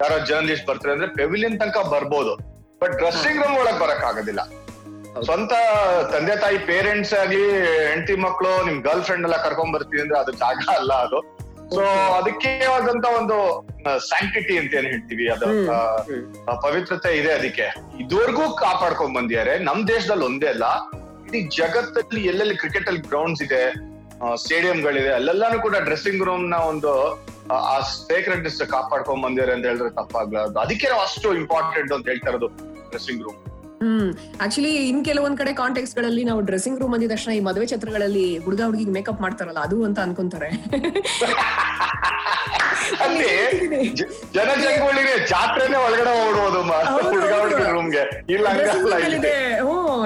ಯಾರೋ 0.03 0.17
ಜರ್ನಲಿಸ್ಟ್ 0.31 0.67
ಬರ್ತಾರೆ 0.69 0.93
ಅಂದ್ರೆ 0.95 1.09
ಪೆವಿಲಿಯನ್ 1.21 1.57
ತನಕ 1.61 1.79
ಬರ್ಬೋದು. 1.95 2.33
ಬಟ್ 2.83 2.95
ಡ್ರೆಸ್ಸಿಂಗ್ 3.01 3.39
ರೂಮ್ 3.43 3.57
ಒಳಗ್ 3.63 3.81
ಬರಕ್ 3.83 4.05
ಆಗೋದಿಲ್ಲ 4.09 4.43
ಸ್ವಂತ 5.27 5.53
ತಂದೆ 6.13 6.35
ತಾಯಿ 6.43 6.59
ಪೇರೆಂಟ್ಸ್ 6.71 7.15
ಆಗಿ 7.15 7.41
ಹೆಂಡತಿ 7.89 8.15
ಮಕ್ಕಳು 8.27 8.51
ನಿಮ್ 8.69 8.79
ಗರ್ಲ್ 8.83 9.03
ಫ್ರೆಂಡ್ 9.09 9.25
ಎಲ್ಲ 9.29 9.37
ಕರ್ಕೊಂಡ್ 9.47 9.73
ಬರ್ತೀವಿ 9.77 10.03
ಅಂದ್ರೆ 10.03 10.19
ಅದು 10.19 10.33
ಜಾಗ 10.43 10.59
ಅಲ್ಲ 10.77 10.93
ಅದು. 11.07 11.19
ಸೊ 11.75 11.83
ಅದಕ್ಕೆ 12.19 12.51
ಆದಂತ 12.75 13.07
ಒಂದು 13.21 13.37
ಸ್ಯಾಂಕ್ಟಿಟಿ 14.11 14.55
ಅಂತ 14.59 14.73
ಏನ್ 14.81 14.87
ಹೇಳ್ತೀವಿ. 14.93 15.25
ಅದು 15.35 15.47
ಪವಿತ್ರತೆ 16.67 17.11
ಇದೆ 17.21 17.33
ಅದಕ್ಕೆ. 17.33 17.67
ಇದುವರೆಗೂ 18.03 18.45
ಕಾಪಾಡ್ಕೊಂಡ್ 18.63 19.15
ಬಂದಿದ್ದಾರೆ. 19.19 19.59
ನಮ್ 19.59 19.81
ದೇಶದಲ್ಲಿ 19.89 20.27
ಒಂದೇ 20.31 20.49
ಅಲ್ಲ. 20.55 20.69
ಇಡೀ 21.27 21.41
ಜಗತ್ತಲ್ಲಿ 21.59 22.23
ಎಲ್ಲೆಲ್ಲಿ 22.33 22.57
ಕ್ರಿಕೆಟ್ 22.57 22.89
ಅಲ್ಲಿ 22.89 23.03
ಗ್ರೌಂಡ್ಸ್ 23.11 23.43
ಇದೆ 23.49 23.63
ಸ್ಟೇಡಿಯಂಗಳಿದೆ 24.39 25.11
ಅಲ್ಲೆಲ್ಲಾನು 25.15 25.59
ಕೂಡ 25.63 25.77
ಡ್ರೆಸ್ಸಿಂಗ್ 25.85 26.23
ರೂಮ್ನ 26.27 26.57
ಒಂದು 26.69 26.93
ಆ, 27.51 27.59
ಸೇಕ್ರೆಡ್ನೆಸ್ 27.99 28.59
ಕಾಪಾಡ್ಕೊಂಡ್ 28.73 29.23
ಬಂದಿದ್ದಾರೆ 29.25 29.53
ಅಂತ 29.55 29.65
ಹೇಳಿದ್ರೆ 29.69 29.91
ತಪ್ಪಾಗ್ಲಾರ್ದು 29.97 30.59
ಅದಕ್ಕೆ 30.61 30.87
ನಾವು 30.89 31.03
ಅಷ್ಟು 31.05 31.29
ಇಂಪಾರ್ಟೆಂಟ್ 31.39 31.93
ಅಂತ 31.95 32.07
ಹೇಳ್ತಾ 32.11 32.31
ಇರೋದು 32.33 32.49
ಡ್ರೆಸ್ಸಿಂಗ್ 32.91 33.23
ರೂಮ್ 33.27 33.39
ಹ್ಮ್. 33.81 34.09
ಆಕ್ಚುಲಿ 34.45 34.73
ಇನ್ 34.89 35.01
ಕೆಲವೊಂದ್ 35.07 35.39
ಕಡೆ 35.41 35.53
ಕಾಂಟೆಕ್ಸ್ಗಳಲ್ಲಿ 35.59 36.23
ನಾವು 36.29 36.41
ಡ್ರೆಸ್ಸಿಂಗ್ 36.47 36.79
ರೂಮ್ 36.81 36.95
ಅಂದಿದ 36.95 37.11
ತಕ್ಷಣ 37.13 37.33
ಈ 37.35 37.43
ಮದುವೆ 37.47 37.67
ಛತ್ರಗಳಲ್ಲಿ 37.73 38.27
ಹುಡುಗ 38.45 38.61
ಹುಡುಗಿಗೆ 38.65 38.93
ಮೇಕಪ್ 38.97 39.21
ಮಾಡ್ತಾರಲ್ಲ 39.25 39.61
ಅದು 39.67 39.79
ಅಂತ 39.87 39.99
ಅನ್ಕೊಂತಾರೆ. 40.07 40.51
ಅಲ್ಲಿ 43.05 43.33
ಜನ 44.35 44.49
ಜಾತ್ರೆನೆ 45.31 45.77
ಒಳಗಡೆ 45.81 46.13
ಓಡುವುದು 46.21 46.61
ರೂಮ್ಗೆ 47.71 48.03
ಇಲ್ಲ 48.31 48.47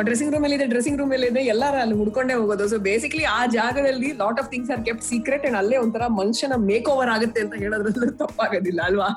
ಡ್ರೆಸ್ಸಿಂಗ್ 0.06 0.32
ರೂಮ್ 0.34 0.44
ಅಲ್ಲಿ 0.46 0.56
ಇದೆ 0.58 0.66
ಡ್ರೆಸ್ಸಿಂಗ್ 0.72 0.98
ರೂಮ್ 1.00 1.12
ಅಲ್ಲಿ 1.16 1.28
ಇದೆ, 1.32 1.42
ಎಲ್ಲಾರ 1.52 1.74
ಅಲ್ಲಿ 1.84 1.96
ಹುಡ್ಕೊಂಡೇ 2.00 2.34
ಹೋಗೋದು. 2.40 2.64
ಸೊ 2.72 2.78
ಬೇಸಿಕಲಿ 2.88 3.24
ಆ 3.36 3.40
ಜಾಗದಲ್ಲಿ 3.56 4.10
lot 4.22 4.38
of 4.42 4.48
things 4.52 4.70
are 4.74 4.82
kept 4.88 5.04
secret 5.10 5.44
and 5.48 5.58
ಅಲ್ಲೇ 5.60 5.76
ಒಂಥರ 5.84 6.06
ಮನುಷ್ಯನ 6.20 6.56
ಮೇಕ್ 6.70 6.88
ಓವರ್ 6.94 7.10
ಆಗುತ್ತೆ 7.16 7.40
ಅಂತ 7.44 7.54
ಹೇಳೋದ್ರಲ್ಲೂ 7.64 8.10
ತಪ್ಪಾಗೋದಿಲ್ಲ, 8.22 8.80
ಅಲ್ವಾ? 8.90 9.08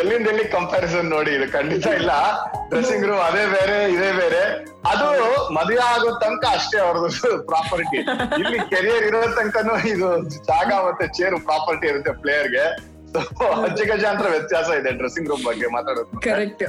ಎಲ್ಲಿಂದ 0.00 0.26
ಎಲ್ಲಿ 0.32 0.46
ಕಂಪ್ಯಾರಿಸನ್ 0.56 1.08
ನೋಡಿ, 1.16 1.32
ಇದು 1.38 1.48
ಖಂಡಿತ 1.58 1.86
ಇಲ್ಲ. 2.00 2.12
ಡ್ರೆಸ್ಸಿಂಗ್ 2.72 3.06
ರೂಮ್ 3.10 3.22
ಅದೇ 3.28 3.44
ಬೇರೆ, 3.56 3.78
ಇದೇ 3.96 4.10
ಬೇರೆ. 4.22 4.42
ಅದು 4.92 5.06
ಮದುವೆ 5.56 5.84
ಆಗೋ 5.92 6.10
ತನಕ 6.24 6.44
ಅಷ್ಟೇ 6.56 6.78
ಅವ್ರದ್ದು 6.86 7.30
ಪ್ರಾಪರ್ಟಿ 7.50 7.98
ಇಲ್ಲಿ 8.42 8.58
ಕೆರಿಯರ್ 8.72 9.06
ಇರೋ 9.08 9.20
ತನಕನೂ 9.38 9.74
ಇದು 9.92 10.10
ಜಾಗ 10.50 10.70
ಮತ್ತೆ 10.86 11.06
ಚೇರ್ 11.16 11.36
ಪ್ರಾಪರ್ಟಿ 11.48 11.86
ಇರುತ್ತೆ 11.92 12.12
ಪ್ಲೇಯರ್ಗೆ 12.24 12.64
ಅಜ್ಜಗಜಾಂತರ 13.66 14.26
ವ್ಯತ್ಯಾಸ 14.34 14.68
ಇದೆ 14.80 14.90
ಡ್ರೆಸ್ಸಿಂಗ್ 15.00 15.28
ರೂಮ್ 15.30 15.44
ಬಗ್ಗೆ 15.48 15.68
ಮಾತಾಡೋದು. 15.76 16.20
ಕರೆಕ್ಟ್ 16.26 16.64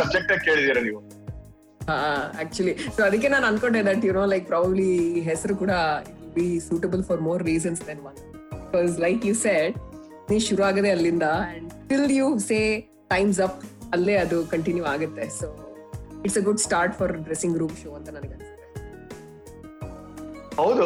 ಸಬ್ಜೆಕ್ಟ್ 0.00 0.32
ಕೇಳಿದೀರ 0.46 0.78
ನೀವು? 0.88 1.00
ಆಕ್ಚುಲಿ 2.42 2.72
ಸೊ 2.96 3.00
ಅದಕ್ಕೆ 3.08 3.28
ನಾನು 3.34 3.46
ಅನ್ಕೊಂಡೆ 3.50 3.80
that 3.90 4.02
you 4.08 4.12
know 4.18 4.24
like 4.32 4.46
probably 4.46 4.90
ಹೆಸರು 5.28 5.56
ಕೂಡ 5.62 5.72
be 6.34 6.46
suitable 6.68 7.04
for 7.10 7.20
more 7.28 7.42
reasons 7.50 7.80
than 7.86 8.02
one 8.10 8.18
because 8.64 8.98
like 9.06 9.24
you 9.30 9.34
said 9.44 9.76
ನೀ 10.30 10.38
ಶುರು 10.48 10.64
ಆಗದೆ 10.70 10.90
ಅಲ್ಲಿಂದ 10.96 11.26
and 11.54 11.70
till 11.90 12.12
you 12.18 12.26
say 12.50 12.60
time's 13.14 13.40
up 13.46 13.60
ಅಲ್ಲೇ 13.96 14.16
ಅದು 14.24 14.38
ಕಂಟಿನ್ಯೂ 14.54 14.84
ಆಗುತ್ತೆ. 14.84 15.26
So 15.40 15.46
it's 16.24 16.38
a 16.38 16.44
good 16.48 16.62
start 16.66 16.94
for 17.00 17.12
dressing 17.28 17.56
room 17.62 17.76
show 17.82 17.90
ಅಂತ 17.98 18.08
ನನಗೆ 18.08 18.36
ಹೌದು 20.58 20.84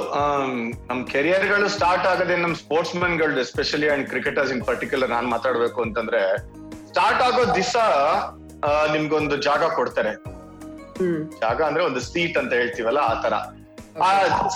ನಮ್ 0.88 1.00
ಕೆರಿಯರ್ಗಳು 1.12 1.66
ಸ್ಟಾರ್ಟ್ 1.76 2.06
ಆಗದೆ 2.10 2.34
ನಮ್ 2.36 2.54
sports 2.62 2.96
ಮೆನ್ಗಳು 3.02 3.40
especially 3.40 3.88
and 3.92 4.04
cricketers 4.10 4.52
in 4.54 4.62
particular 4.70 5.10
ನಾನ್ 5.10 5.28
ಮಾತಾಡ್ಬೇಕು 5.34 5.80
ಅಂತಂದ್ರೆ 5.86 6.20
ಸ್ಟಾರ್ಟ್ 6.90 7.22
ಆಗೋ 7.28 7.42
ದಿವಸ 7.58 7.76
ನಿಮ್ಗೊಂದು 8.94 9.36
ಜಾಗ 9.46 9.62
ಕೊಡ್ತಾರೆ. 9.78 10.12
ಜಾಗ 11.42 11.58
ಅಂದ್ರೆ 11.68 11.82
ಒಂದು 11.84 12.00
ಸೀಟ್ 12.08 12.36
ಅಂತ 12.40 12.52
ಹೇಳ್ತೀವಲ್ಲ 12.52 13.00
ಆ 13.12 13.14
ತರ. 13.22 13.34
ಆ 14.06 14.08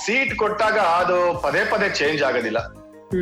ಸೀಟ್ 0.05 0.35
ಕೊಟ್ಟಾಗ 0.43 0.79
ಅದು 1.01 1.17
ಪದೇ 1.45 1.63
ಪದೇ 1.73 1.89
ಚೇಂಜ್ 2.01 2.21
ಆಗೋದಿಲ್ಲ. 2.29 2.61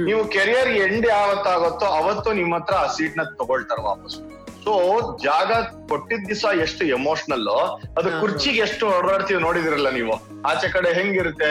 ನೀವು 0.08 0.22
ಕೆರಿಯರ್ 0.34 0.70
ಎಂಡ್ 0.86 1.06
ಯಾವತ್ತಾಗುತ್ತೋ 1.06 1.86
ಅವತ್ತು 2.00 2.32
ನಿಮ್ಮ 2.40 2.54
ಹತ್ರ 2.58 2.74
ಆ 2.84 2.88
ಸೀಟ್ನ 2.96 3.22
ತಗೊಳ್ತಾರ 3.40 3.80
ವಾಪಸ್. 3.90 4.16
ಸೊ 4.64 4.74
ಜಾಗ 5.24 5.52
ಕೊಟ್ಟಿದ್ 5.90 6.26
ದಿವಸ 6.28 6.44
ಎಷ್ಟು 6.66 6.84
ಎಮೋಷನಲ್ 6.98 7.48
ಅದು. 7.98 8.08
ಕುರ್ಚಿಗೆ 8.20 8.60
ಎಷ್ಟು 8.66 8.84
ಓಡಾಡ್ತೀವಿ 8.96 9.40
ನೋಡಿದಿರಲ್ಲ 9.46 9.88
ನೀವು. 9.98 10.14
ಆಚೆ 10.50 10.68
ಕಡೆ 10.76 10.92
ಹೆಂಗಿರುತ್ತೆ. 11.00 11.50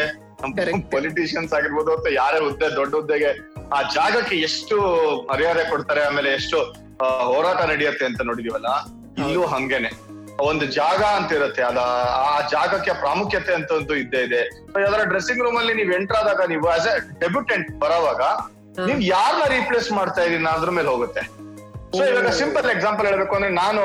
ಪೊಲಿಟಿಷಿಯನ್ಸ್ 0.93 1.53
ಆಗಿರ್ಬೋದು 1.57 1.91
ಅಥವಾ 1.95 2.13
ಯಾರೇ 2.13 2.39
ಹುದ್ದೆ 2.45 2.67
ದೊಡ್ಡ 2.75 2.93
ಹುದ್ದೆಗೆ 2.95 3.29
ಆ 3.73 3.81
ಜಾಗಕ್ಕೆ 3.81 4.35
ಎಷ್ಟು 4.39 4.75
ಮರ್ಯಾದೆ 5.29 5.63
ಕೊಡ್ತಾರೆ 5.69 6.01
ಆಮೇಲೆ 6.03 6.29
ಎಷ್ಟು 6.33 6.57
ಹೋರಾಟ 7.29 7.61
ನಡೆಯುತ್ತೆ 7.69 8.05
ಅಂತ 8.05 8.21
ನೋಡಿದೀವಲ್ಲ 8.21 8.69
ಇಲ್ಲೂ 9.17 9.41
ಹಂಗೇನೆ. 9.45 9.91
ಒಂದು 10.43 10.65
ಜಾಗ 10.77 11.01
ಅಂತ 11.17 11.31
ಇರುತ್ತೆ 11.31 11.61
ಅದ 11.61 11.79
ಆ 12.27 12.49
ಜಾಗಕ್ಕೆ 12.53 12.93
ಪ್ರಾಮುಖ್ಯತೆ 12.93 13.53
ಅಂತ 13.53 13.71
ಒಂದು 13.71 13.95
ಇದ್ದೇ 13.95 14.21
ಇದೆ. 14.27 14.41
ಯಾವ್ದಾರ 14.81 15.03
ಡ್ರೆಸ್ಸಿಂಗ್ 15.03 15.43
ರೂಮ್ 15.43 15.57
ಅಲ್ಲಿ 15.57 15.73
ನೀವು 15.73 15.93
ಎಂಟರ್ 15.99 16.17
ಆದಾಗ 16.17 16.41
ನೀವು 16.47 16.67
ಆಸ್ 16.67 16.87
ಎ 16.87 16.93
ಡೆಬ್ಯೂಟೆಂಟ್ 17.19 17.69
ಬರೋವಾಗ. 17.83 18.21
ನೀವ್ 18.87 19.01
ಯಾರನ್ನ 19.15 19.45
ರೀಪ್ಲೇಸ್ 19.55 19.91
ಮಾಡ್ತಾ 19.91 20.21
ಇದೀನಿ 20.23 20.49
ಅದ್ರ 20.49 20.71
ಮೇಲೆ 20.71 20.87
ಹೋಗುತ್ತೆ. 20.87 21.23
ಸೊ 21.93 22.03
ಇವಾಗ 22.05 22.29
ಸಿಂಪಲ್ 22.37 22.67
ಎಕ್ಸಾಂಪಲ್ 22.71 23.05
ಹೇಳ್ಬೇಕು 23.07 23.33
ಅಂದ್ರೆ 23.37 23.49
ನಾನು 23.57 23.81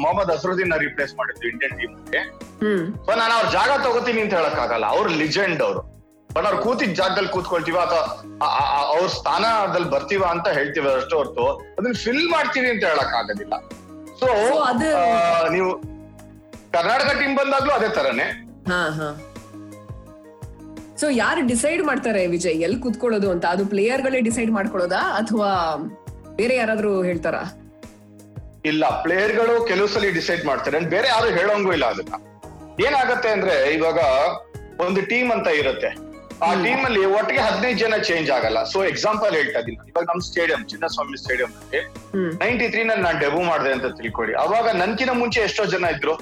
ಮೊಹಮ್ಮದ್ 0.00 0.30
ಅಸರುದ್ದೀನ್ 0.34 0.72
ರಿಪ್ಲೇಸ್ 0.82 1.12
ಮಾಡಿದ್ದು 1.18 1.44
ಇಂಡಿಯನ್ 1.50 1.74
ಟೀಮ್ 1.78 1.94
ಸೊ 3.06 3.12
ನಾನು 3.20 3.32
ಅವ್ರ 3.36 3.46
ಜಾಗ 3.52 3.70
ತಗೋತೀನಿ 3.84 4.20
ಅಂತ 4.24 4.34
ಹೇಳಕ್ 4.38 4.60
ಆಗಲ್ಲ 4.64 4.86
ಅವ್ರು 4.94 5.10
ಲಿಜೆಂಡ್ 5.20 5.62
ಅವರು. 5.62 5.82
ಬಟ್ 6.30 6.46
ಅವ್ರು 6.46 6.58
ಕೂತಿದ್ 6.62 6.94
ಜಾಗದಲ್ಲಿ 6.94 7.30
ಕೂತ್ಕೊಳ್ತೀವ 7.30 7.76
ಅಥವಾ 7.78 8.02
ಅವ್ರ 8.90 9.06
ಸ್ಥಾನದಲ್ಲಿ 9.14 9.88
ಬರ್ತೀವ 9.90 10.24
ಅಂತ 10.34 10.48
ಹೇಳ್ತೀವಿ 10.54 10.88
ಅಷ್ಟು 10.92 11.14
ಹೊರತು 11.16 11.44
ಅದನ್ನ 11.76 11.94
ಫಿಲ್ 12.02 12.26
ಮಾಡ್ತೀವಿ 12.28 12.68
ಅಂತ 12.70 12.84
ಹೇಳಕ್ 12.90 13.14
ಆಗೋದಿಲ್ಲ 13.20 13.54
ಸೊ 14.20 14.26
ನೀವು 15.50 15.70
ಕರ್ನಾಟಕ 16.74 17.10
ಟೀಮ್ 17.20 17.34
ಬಂದಾಗ್ಲೂ 17.38 17.72
ಅದೇ 17.74 17.88
ತರನೇ. 17.94 18.26
ಹಾ 18.68 18.80
ಹಾ. 18.96 19.08
ಸೊ 21.00 21.06
ಯಾರು 21.16 21.40
ಡಿಸೈಡ್ 21.46 21.82
ಮಾಡ್ತಾರೆ 21.82 22.22
ವಿಜಯ್? 22.26 22.58
ಎಲ್ಲಿ 22.62 22.78
ಕುತ್ಕೊಳ್ಳೋದು 22.80 23.28
ಅಂತ? 23.30 23.44
ಅದು 23.54 23.64
ಪ್ಲೇಯರ್ 23.66 24.02
ಗಳೇ 24.02 24.20
ಡಿಸೈಡ್ 24.20 24.50
ಮಾಡ್ಕೊಳ್ಳೋದಾ 24.50 25.00
ಅಥವಾ 25.18 25.50
ಬೇರೆ 26.38 26.56
ಯಾರಾದ್ರೂ 26.56 27.02
ಹೇಳ್ತಾರಾ? 27.02 27.42
ಇಲ್ಲ 28.64 29.02
ಪ್ಲೇಯರ್ಗಳು 29.02 29.66
ಕೆಲವು 29.66 29.88
ಸಲ 29.88 30.04
ಡಿಸೈಡ್ 30.12 30.44
ಮಾಡ್ತಾರೆ. 30.44 30.80
ಬೇರೆ 30.80 31.08
ಯಾರು 31.08 31.28
ಹೇಳೋಂಗೂ 31.28 31.72
ಇಲ್ಲ 31.72 31.84
ಅದನ್ನ. 31.84 32.14
ಏನಾಗತ್ತೆ 32.86 33.28
ಅಂದ್ರೆ 33.28 33.74
ಇವಾಗ 33.74 34.00
ಒಂದು 34.80 35.00
ಟೀಮ್ 35.00 35.32
ಅಂತ 35.32 35.48
ಇರುತ್ತೆ. 35.48 35.90
ಆ 36.42 36.54
ಟೀಮ್ 36.64 36.84
ಅಲ್ಲಿ 36.84 37.04
ಒಟ್ಟಿಗೆ 37.06 37.40
ಹದಿನೈದು 37.40 37.78
ಜನ 37.78 37.96
ಚೇಂಜ್ 37.96 38.30
ಆಗಲ್ಲ. 38.30 38.64
ಸೊ 38.64 38.84
ಎಕ್ಸಾಂಪಲ್ 38.84 39.32
ಹೇಳ್ತಾ 39.34 39.58
ಇದ್ದೀನಿ. 39.58 39.88
ಇವಾಗ 39.88 40.04
ನಮ್ 40.04 40.20
ಸ್ಟೇಡಿಯಂ 40.20 40.64
ಚಿನ್ನಸ್ವಾಮಿ 40.64 41.16
ಸ್ಟೇಡಿಯಂ 41.22 41.52
ಅಲ್ಲಿ 41.60 41.80
ನೈನ್ಟಿ 42.44 42.68
ತ್ರೀ 42.68 42.84
ನಲ್ಲಿ 42.84 43.04
ನಾನ್ 43.04 43.20
ಡೆಬ್ಯೂ 43.20 43.42
ಮಾಡಿದೆ 43.42 43.72
ಅಂತ 43.72 43.84
ತಿಳ್ಕೊಳ್ಳಿ 43.84 44.34
ಅವಾಗ 44.34 44.68
ನನ್ಕಿನ 44.76 45.10
ಮುಂಚೆ 45.12 45.40
ಎಷ್ಟೋ 45.40 45.64
ಜನ 45.64 45.84
ಇದ್ರು. 45.96 46.14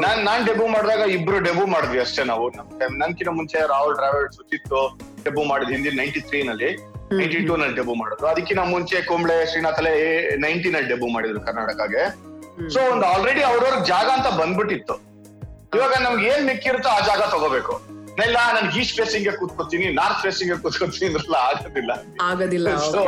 ನಾನ್ 0.00 0.24
ನಾನ್ 0.24 0.46
ಡೆಬ್ಯೂ 0.46 0.66
ಮಾಡಿದಾಗ 0.66 1.02
ಇಬ್ರು 1.10 1.38
ಡೆಬ್ಯೂ 1.40 1.66
ಮಾಡಿದ್ವಿ 1.66 2.00
ಅಷ್ಟೇ 2.00 2.24
ನಾವು. 2.24 2.48
ನಮ್. 2.48 2.98
ನನ್ಕಿನ 2.98 3.28
ಮುಂಚೆ 3.28 3.58
ರಾಹುಲ್ 3.68 3.94
ಡ್ರಾವಿಡ್ 3.94 4.32
ಸುಚಿತ್ 4.32 4.74
ಡೆಬ್ಯೂ 5.24 5.44
ಮಾಡಿದ್ 5.44 5.70
ಹಿಂದಿನ 5.70 5.96
ನೈನ್ಟಿ 5.96 6.20
ತ್ರೀ 6.20 6.42
ನಲ್ಲಿ. 6.42 6.70
ನೈನ್ಟಿ 7.18 7.40
ಟೂ 7.48 7.56
ನಲ್ಲಿ 7.62 7.82
ಮಾಡಿದ್ರು. 8.02 8.26
ಅದಕ್ಕಿಂತ 8.32 8.62
ಮುಂಚೆ 8.74 8.98
ಕುಂಬ್ಳೆ 9.08 9.36
ಶ್ರೀನಾಥ್ 9.50 9.80
ಅಲೆ 9.82 9.94
ನೈನ್ಟಿ 10.44 10.70
ನಲ್ಲಿ 10.74 10.88
ಡೆಬ್ಯೂ 10.92 11.08
ಮಾಡಿದ್ರು 11.16 11.40
ಕರ್ನಾಟಕಗೆ 11.48 12.04
ಸೊ 12.74 12.80
ಒಂದು 12.92 13.04
ಆಲ್ರೆಡಿ 13.12 13.42
ಅವ್ರವ್ರ 13.50 13.78
ಜಾಗ 13.92 14.08
ಅಂತ 14.16 14.28
ಬಂದ್ಬಿಟ್ಟಿತ್ತು. 14.40 14.94
ಇವಾಗ 15.76 15.94
ನಮ್ಗೆ 16.06 16.24
ಏನ್ 16.32 16.44
ಮಿಕ್ಕಿರುತ್ತೋ 16.50 16.90
ಆ 16.96 17.00
ಜಾಗ 17.10 17.22
ತಗೋಬೇಕು. 17.34 17.74
ಇಲ್ಲ 18.26 18.38
ನನ್ಗೆ 18.56 18.74
ಈಸ್ಟ್ 18.80 18.96
ಫೇಸಿಂಗ್ 19.00 19.28
ಕೂತ್ಕೋತೀನಿ 19.38 19.86
ನಾರ್ತ್ 19.98 20.20
ಫೇಸಿಂಗ್ 20.24 20.52
ಕೂತ್ಕೊತೀನಿ 20.64 21.06
ಅಂದ್ರಲ್ಲ 21.08 21.36
ಆಗೋದಿಲ್ಲ. 21.48 21.92
ಆಗೋದಿಲ್ಲ 22.28 22.76
ಸೊ. 22.92 23.02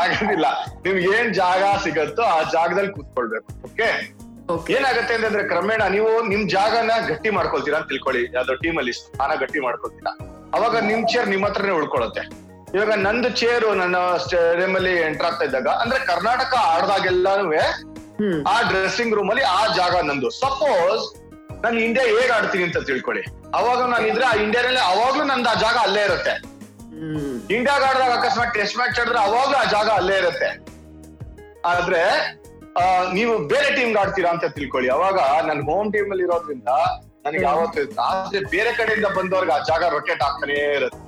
ಆಗೋದಿಲ್ಲ. 0.00 0.46
ನಿಮ್ಗೆ 0.84 1.08
ಏನ್ 1.16 1.30
ಜಾಗ 1.40 1.62
ಸಿಗತ್ತೋ 1.84 2.24
ಆ 2.36 2.38
ಜಾಗದಲ್ಲಿ 2.56 2.94
ಕೂತ್ಕೊಳ್ಬೇಕು 2.98 3.48
ಓಕೆ 3.68 3.90
Okay. 4.52 4.74
ಏನಾಗುತ್ತೆ 4.76 5.14
ಅಂತಂದ್ರೆ 5.16 5.42
ಕ್ರಮೇಣ 5.48 5.82
ನೀವು 5.94 6.10
ನಿಮ್ 6.28 6.44
ಜಾಗನ 6.52 6.92
ಗಟ್ಟಿ 7.08 7.30
ಮಾಡ್ಕೊಳ್ತೀರಾ 7.38 7.76
ಅಂತ 7.78 7.88
ತಿಳ್ಕೊಳ್ಳಿ. 7.90 8.22
ಯಾವ್ದೋ 8.36 8.54
ಟೀಮ್ 8.62 8.78
ಅಲ್ಲಿ 8.80 8.92
ಸ್ಥಾನ 8.98 9.32
ಗಟ್ಟಿ 9.42 9.60
ಮಾಡ್ಕೊಳ್ತೀರಾ. 9.64 10.12
ಅವಾಗ 10.56 10.76
ನಿಮ್ 10.90 11.02
ಚೇರ್ 11.12 11.28
ನಿಮ್ 11.32 11.44
ಹತ್ರನೇ 11.46 11.74
ಉಳ್ಕೊಳತ್ತೆ 11.80 12.22
ಇವಾಗ 12.74 12.92
ನಂದು 12.94 13.28
ಚೇರು 13.30 13.74
ನನ್ನ 13.74 13.96
ಸ್ಟೇಡಿಯಂ 14.16 14.76
ಅಲ್ಲಿ 14.76 15.02
ಎಂಟರ್ 15.02 15.26
ಆಗ್ತಾ 15.26 15.44
ಇದ್ದಾಗ 15.44 15.66
ಅಂದ್ರೆ 15.66 16.06
ಕರ್ನಾಟಕ 16.06 16.54
ಆಡ್ದಾಗೆಲ್ಲಾನು 16.66 17.58
ಆ 18.46 18.62
ಡ್ರೆಸ್ಸಿಂಗ್ 18.62 19.14
ರೂಮ್ 19.14 19.30
ಅಲ್ಲಿ 19.30 19.42
ಆ 19.42 19.66
ಜಾಗ 19.74 19.96
ನಂದು. 20.00 20.30
ಸಪೋಸ್ 20.30 21.04
ನಾನು 21.62 21.80
ಇಂಡಿಯಾ 21.80 22.06
ಹೇಗ್ 22.06 22.30
ಆಡ್ತೀನಿ 22.30 22.64
ಅಂತ 22.64 22.76
ತಿಳ್ಕೊಳ್ಳಿ. 22.76 23.22
ಅವಾಗ 23.54 23.80
ನಾನು 23.90 24.06
ಇದ್ರೆ 24.06 24.24
ಆ 24.24 24.34
ಇಂಡಿಯಾದಲ್ಲಿ 24.34 24.80
ಅವಾಗ್ಲೂ 24.80 25.24
ನಂದು 25.24 25.48
ಆ 25.48 25.54
ಜಾಗ 25.54 25.76
ಅಲ್ಲೇ 25.82 26.04
ಇರುತ್ತೆ. 26.04 26.34
ಇಂಡಿಯಾಗ 27.54 27.82
ಆಡಿದಾಗ 27.84 28.18
ಅಕಸ್ಮಾತ್ 28.18 28.54
ಟೆಸ್ಟ್ 28.54 28.76
ಮ್ಯಾಚ್ 28.76 29.00
ಆಡಿದ್ರೆ 29.00 29.18
ಅವಾಗ್ಲೂ 29.18 29.56
ಆ 29.58 29.64
ಜಾಗ 29.64 29.88
ಅಲ್ಲೇ 29.88 30.16
ಇರುತ್ತೆ. 30.16 30.48
ಆದ್ರೆ 31.64 32.02
ಆ, 32.76 33.12
ನೀವು 33.12 33.38
ಬೇರೆ 33.48 33.76
ಟೀಮ್ 33.76 33.96
ಆಡ್ತೀರಾ 33.96 34.30
ಅಂತ 34.30 34.44
ತಿಳ್ಕೊಳ್ಳಿ. 34.44 34.88
ಅವಾಗ 34.88 35.18
ನನ್ನ 35.46 35.60
ಹೋಮ್ 35.62 35.92
ಟೀಮ್ 35.92 36.10
ಅಲ್ಲಿ 36.10 36.24
ಇರೋದ್ರಿಂದ 36.24 36.68
ನನಗೆ 37.26 37.42
ಯಾವತ್ತು. 37.42 38.00
ಆದ್ರೆ 38.00 38.44
ಬೇರೆ 38.44 38.72
ಕಡೆಯಿಂದ 38.72 39.06
ಬಂದವ್ರಿಗೆ 39.06 39.52
ಆ 39.52 39.58
ಜಾಗ 39.58 39.82
ರೊಟೇಟ್ 39.88 40.22
ಆಗ್ತಾನೆ 40.22 40.74
ಇರುತ್ತೆ. 40.76 41.07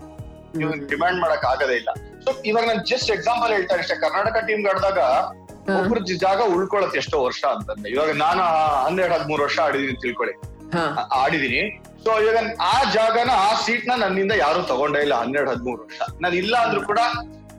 ನೀವು 0.58 0.72
ಡಿಮ್ಯಾಂಡ್ 0.92 1.18
ಮಾಡಕ್ 1.24 1.44
ಆಗದೇ 1.52 1.74
ಇಲ್ಲ. 1.80 1.90
ಸೊ 2.24 2.30
ಇವಾಗ 2.50 2.64
ನಾನು 2.70 2.82
ಜಸ್ಟ್ 2.90 3.10
ಎಕ್ಸಾಂಪಲ್ 3.16 3.50
ಹೇಳ್ತಾ 3.56 3.74
ಇಷ್ಟೇ 3.82 3.96
ಕರ್ನಾಟಕ 4.04 4.36
ಟೀಮ್ 4.48 4.64
ಆಡಿದಾಗ 4.72 5.00
ಒಬ್ಬರ 5.78 5.98
ಜಾಗ 6.24 6.40
ಉಳ್ಕೊಳತ್ 6.54 6.96
ಎಷ್ಟೋ 7.00 7.16
ವರ್ಷ 7.26 7.42
ಅಂತಂದ್ರೆ 7.56 7.90
ಇವಾಗ 7.94 8.12
ನಾನು 8.24 8.42
ಹನ್ನೆರಡು 8.84 9.14
ಹದಿಮೂರು 9.16 9.42
ವರ್ಷ 9.46 9.58
ಆಡಿದೀನಿ 9.66 9.96
ತಿಳ್ಕೊಳ್ಳಿ. 10.04 10.34
ಆಡಿದೀನಿ. 11.22 11.60
ಸೊ 12.04 12.10
ಇವಾಗ 12.24 12.38
ಆ 12.72 12.76
ಜಾಗನ 12.96 13.30
ಆ 13.46 13.50
ಸೀಟ್ನ 13.64 13.92
ನನ್ನಿಂದ 14.02 14.34
ಯಾರು 14.44 14.60
ತಗೊಂಡೇ 14.72 15.00
ಇಲ್ಲ 15.06 15.14
ಹನ್ನೆರಡು 15.22 15.50
ಹದಿಮೂರು 15.54 15.80
ವರ್ಷ. 15.86 16.00
ನಾನು 16.22 16.34
ಇಲ್ಲ 16.42 16.54
ಅಂದ್ರೂ 16.64 16.80
ಕೂಡ 16.90 17.00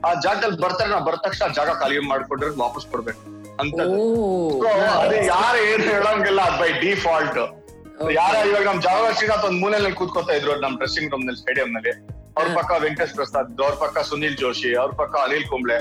ಆ 0.08 0.12
ಜಾಗದಲ್ಲಿ 0.26 0.58
ಬರ್ತಾರೆ. 0.64 0.90
ನಾ 0.94 1.00
ಬರ್ತ 1.08 1.22
ತಕ್ಷಣ 1.26 1.44
ಆ 1.50 1.54
ಜಾಗ 1.58 1.70
ಖಾಲಿ 1.82 1.98
ಮಾಡ್ಕೊಂಡ್ರೆ 2.12 2.50
ವಾಪಸ್ 2.64 2.86
ಕೊಡ್ಬೇಕು 2.92 3.20
ಅಂತ 3.62 3.78
ಅದೇ. 5.02 5.18
ಯಾರು 5.34 5.58
ಏನ್ 5.72 5.84
ಹೇಳಂಗಿಲ್ಲ 5.94 6.40
ಅದ್ 6.50 6.58
ಬೈ 6.62 6.70
ಡಿಫಾಲ್ಟ್ 6.84 7.38
ಯಾರ 8.20 8.34
ಇವಾಗ 8.50 8.64
ನಮ್ 8.70 8.80
ಜಾಗ 8.88 9.02
ಅಂತ 9.34 9.44
ಒಂದ್ 9.48 9.60
ಮೂಲೆಯಲ್ಲಿ 9.64 9.92
ಕೂತ್ಕೋತಾ 10.00 10.34
ಇದ್ರು 10.38 10.52
ನಮ್ 10.64 10.74
ಡ್ರೆಸ್ಸಿಂಗ್ 10.80 11.08
ರೂಮ್ನಲ್ಲಿ 11.14 11.40
ಸ್ಟೇಡಿಯಂ 11.42 11.70
ನಲ್ಲಿ. 11.76 11.92
ಅವ್ರ 12.36 12.48
ಪಕ್ಕ 12.58 12.72
ವೆಂಕಟೇಶ್ 12.84 13.14
ಪ್ರಸಾದ್ 13.14 13.50
ಅವ್ರ 13.62 13.74
ಪಕ್ಕ 13.82 13.98
ಸುನಿಲ್ 14.10 14.36
ಜೋಶಿ 14.36 14.70
ಅವ್ರ 14.74 14.92
ಪಕ್ಕ 15.00 15.14
ಅನಿಲ್ 15.26 15.46
ಕುಂಬ್ಳೆ. 15.48 15.76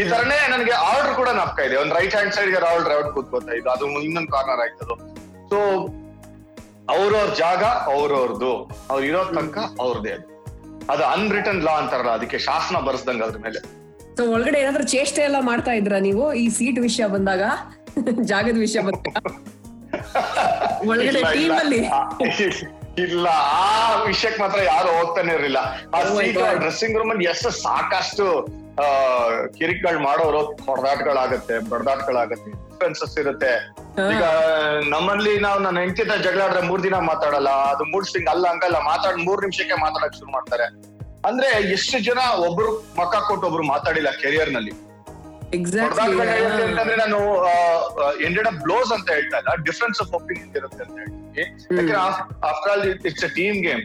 ಈ 0.00 0.04
ತರನೇ 0.10 0.38
ನನಗೆ 0.52 0.74
ಆರ್ಡರ್ 0.86 1.14
ಕೂಡ 1.16 1.28
ನಾಪ್ಕ 1.38 1.58
ಇದೆ. 1.68 1.76
ಒಂದ್ 1.82 1.92
ರೈಟ್ 1.98 2.14
ಹ್ಯಾಂಡ್ 2.14 2.34
ಸೈಡ್ಗೆ 2.36 2.60
ರಾಹುಲ್ 2.64 2.84
ಡ್ರೈವರ್ 2.84 3.10
ಕೂತ್ಕೋತಾ 3.12 3.52
ಇದ್ದು 3.58 3.70
ಅದು 3.70 3.84
ಇನ್ನೊಂದು 4.00 4.32
ಕಾರ್ನರ್ 4.32 4.62
ಆಯ್ತದು. 4.64 4.94
ಸೊ 5.50 5.58
ಅವ್ರವ್ರ 6.94 7.28
ಜಾಗ 7.34 7.62
ಅವ್ರವ್ರದ್ದು 7.92 8.52
ಅವ್ರ 8.90 9.02
ಇರೋ 9.04 9.22
ತನಕ 9.30 9.58
ಅವ್ರದೇ 9.80 10.12
ಅದು. 10.16 10.26
ಅದು 10.92 11.02
ಅನ್ರಿಟನ್ 11.14 11.60
ಲಾ 11.62 11.74
ಅಂತಾರಲ್ಲ 11.82 12.12
ಅದಕ್ಕೆ 12.18 12.38
ಶಾಸನ 12.46 12.78
ಬರ್ಸ್ದಂಗ 12.88 13.22
ಅದ್ರ 13.28 13.38
ಮೇಲೆ. 13.46 13.60
ಸೊ 14.18 14.24
ಒಳಗಡೆ 14.34 14.58
ಏನಾದ್ರೂ 14.62 14.84
ಚೇಷ್ಟೆ 14.86 15.22
ಎಲ್ಲ 15.28 15.38
ಮಾಡ್ತಾ 15.42 15.72
ಇದ್ರ 15.72 15.94
ನೀವು? 16.08 16.24
ಈ 16.34 16.46
ಸೀಟ್ 16.50 16.78
ವಿಷಯ 16.80 17.06
ಬಂದಾಗ? 17.14 17.42
ಜಾಗದ 18.32 18.56
ವಿಷಯ 18.58 18.80
ಬಂದಾಗ? 18.80 19.16
ಒಳಗಡೆ 20.90 21.20
ಟೀಮ್ 21.34 21.56
ಅಲ್ಲಿ? 21.58 21.80
ಇಲ್ಲ 23.02 23.26
ಆ 23.60 24.02
ವಿಷಯಕ್ಕೆ 24.08 24.40
ಮಾತ್ರ 24.42 24.58
ಯಾರು 24.64 24.90
ಹೋಗ್ತಾನೆ 24.98 25.30
ಇರಲಿಲ್ಲ. 25.36 25.60
ಆ 25.94 26.00
ಸೀಟ್ 26.16 26.38
ಡ್ರೆಸ್ಸಿಂಗ್ 26.62 26.96
ರೂಮ್ 26.98 27.10
ಅಲ್ಲಿ 27.14 27.26
ಎಷ್ಟು 27.30 27.50
ಸಾಕಷ್ಟು 27.64 28.26
ಆ 28.82 28.84
ಕಿರಿಕ್ಗಳು 29.58 29.98
ಮಾಡೋರು 30.04 30.40
ಹೊಡೆದಾಟಗಳಾಗತ್ತೆ 30.66 31.56
ಬಡದಾಟಗಳಾಗತ್ತೆ 31.70 32.50
ಡಿಫ್ರೆನ್ಸಸ್ 32.52 33.16
ಇರುತ್ತೆ. 33.22 33.52
ಈಗ 34.14 34.24
ನಮ್ಮಲ್ಲಿ 34.94 35.32
ನಾವು 35.46 35.58
ನನ್ನ 35.66 35.76
ಹೆಂಡತಿ 35.84 36.04
ಜಗಳ 36.26 36.42
ಆದ್ರೆ 36.46 36.62
ಮೂರ್ 36.68 36.82
ದಿನ 36.86 36.96
ಮಾತಾಡಲ್ಲ 37.10 37.50
ಅದು 37.72 37.84
ಮೂರ್ 37.92 38.06
ಸಿಂಗ್ 38.12 38.30
ಅಲ್ಲ 38.34 38.44
ಹಂಗಲ್ಲ 38.52 38.78
ಮಾತಾಡ್ 38.90 39.18
ಮೂರ್ 39.26 39.42
ನಿಮಿಷಕ್ಕೆ 39.46 39.78
ಮಾತಾಡಕ್ 39.84 40.16
ಶುರು 40.20 40.32
ಮಾಡ್ತಾರೆ. 40.36 40.66
ಅಂದ್ರೆ 41.28 41.50
ಎಷ್ಟು 41.76 41.98
ಜನ 42.08 42.20
ಒಬ್ರು 42.46 42.70
ಮಕ್ಕ 43.00 43.14
ಕೊಟ್ಟು 43.28 43.44
ಒಬ್ರು 43.50 43.66
ಮಾತಾಡಿಲ್ಲ 43.74 44.10
ಕೆರಿಯರ್ನಲ್ಲಿ? 44.22 44.74
ನಾನು 47.02 47.18
ಎಂಡೆಡ್ 48.26 48.48
ಅಪ್ 48.52 48.60
ಬ್ಲೋಸ್ 48.66 48.92
ಅಂತ 48.96 49.08
ಹೇಳ್ತಾ 49.16 49.38
ಇಲ್ಲ 49.42 49.52
ಡಿಫ್ರೆನ್ಸ್ 49.68 50.00
ಆಫ್ 50.04 50.14
ಒಪಿನಿಯನ್ 50.20 50.56
ಇರುತ್ತೆ 50.60 50.82
ಅಂತ 50.86 50.96
ಹೇಳ್ತೀನಿ 51.02 51.23
ಯಾಕಂದ್ರೆ 51.40 51.96
after 51.96 52.72
all 52.72 52.82
it's 53.06 53.24
a 53.24 53.28
team 53.28 53.56
game 53.62 53.80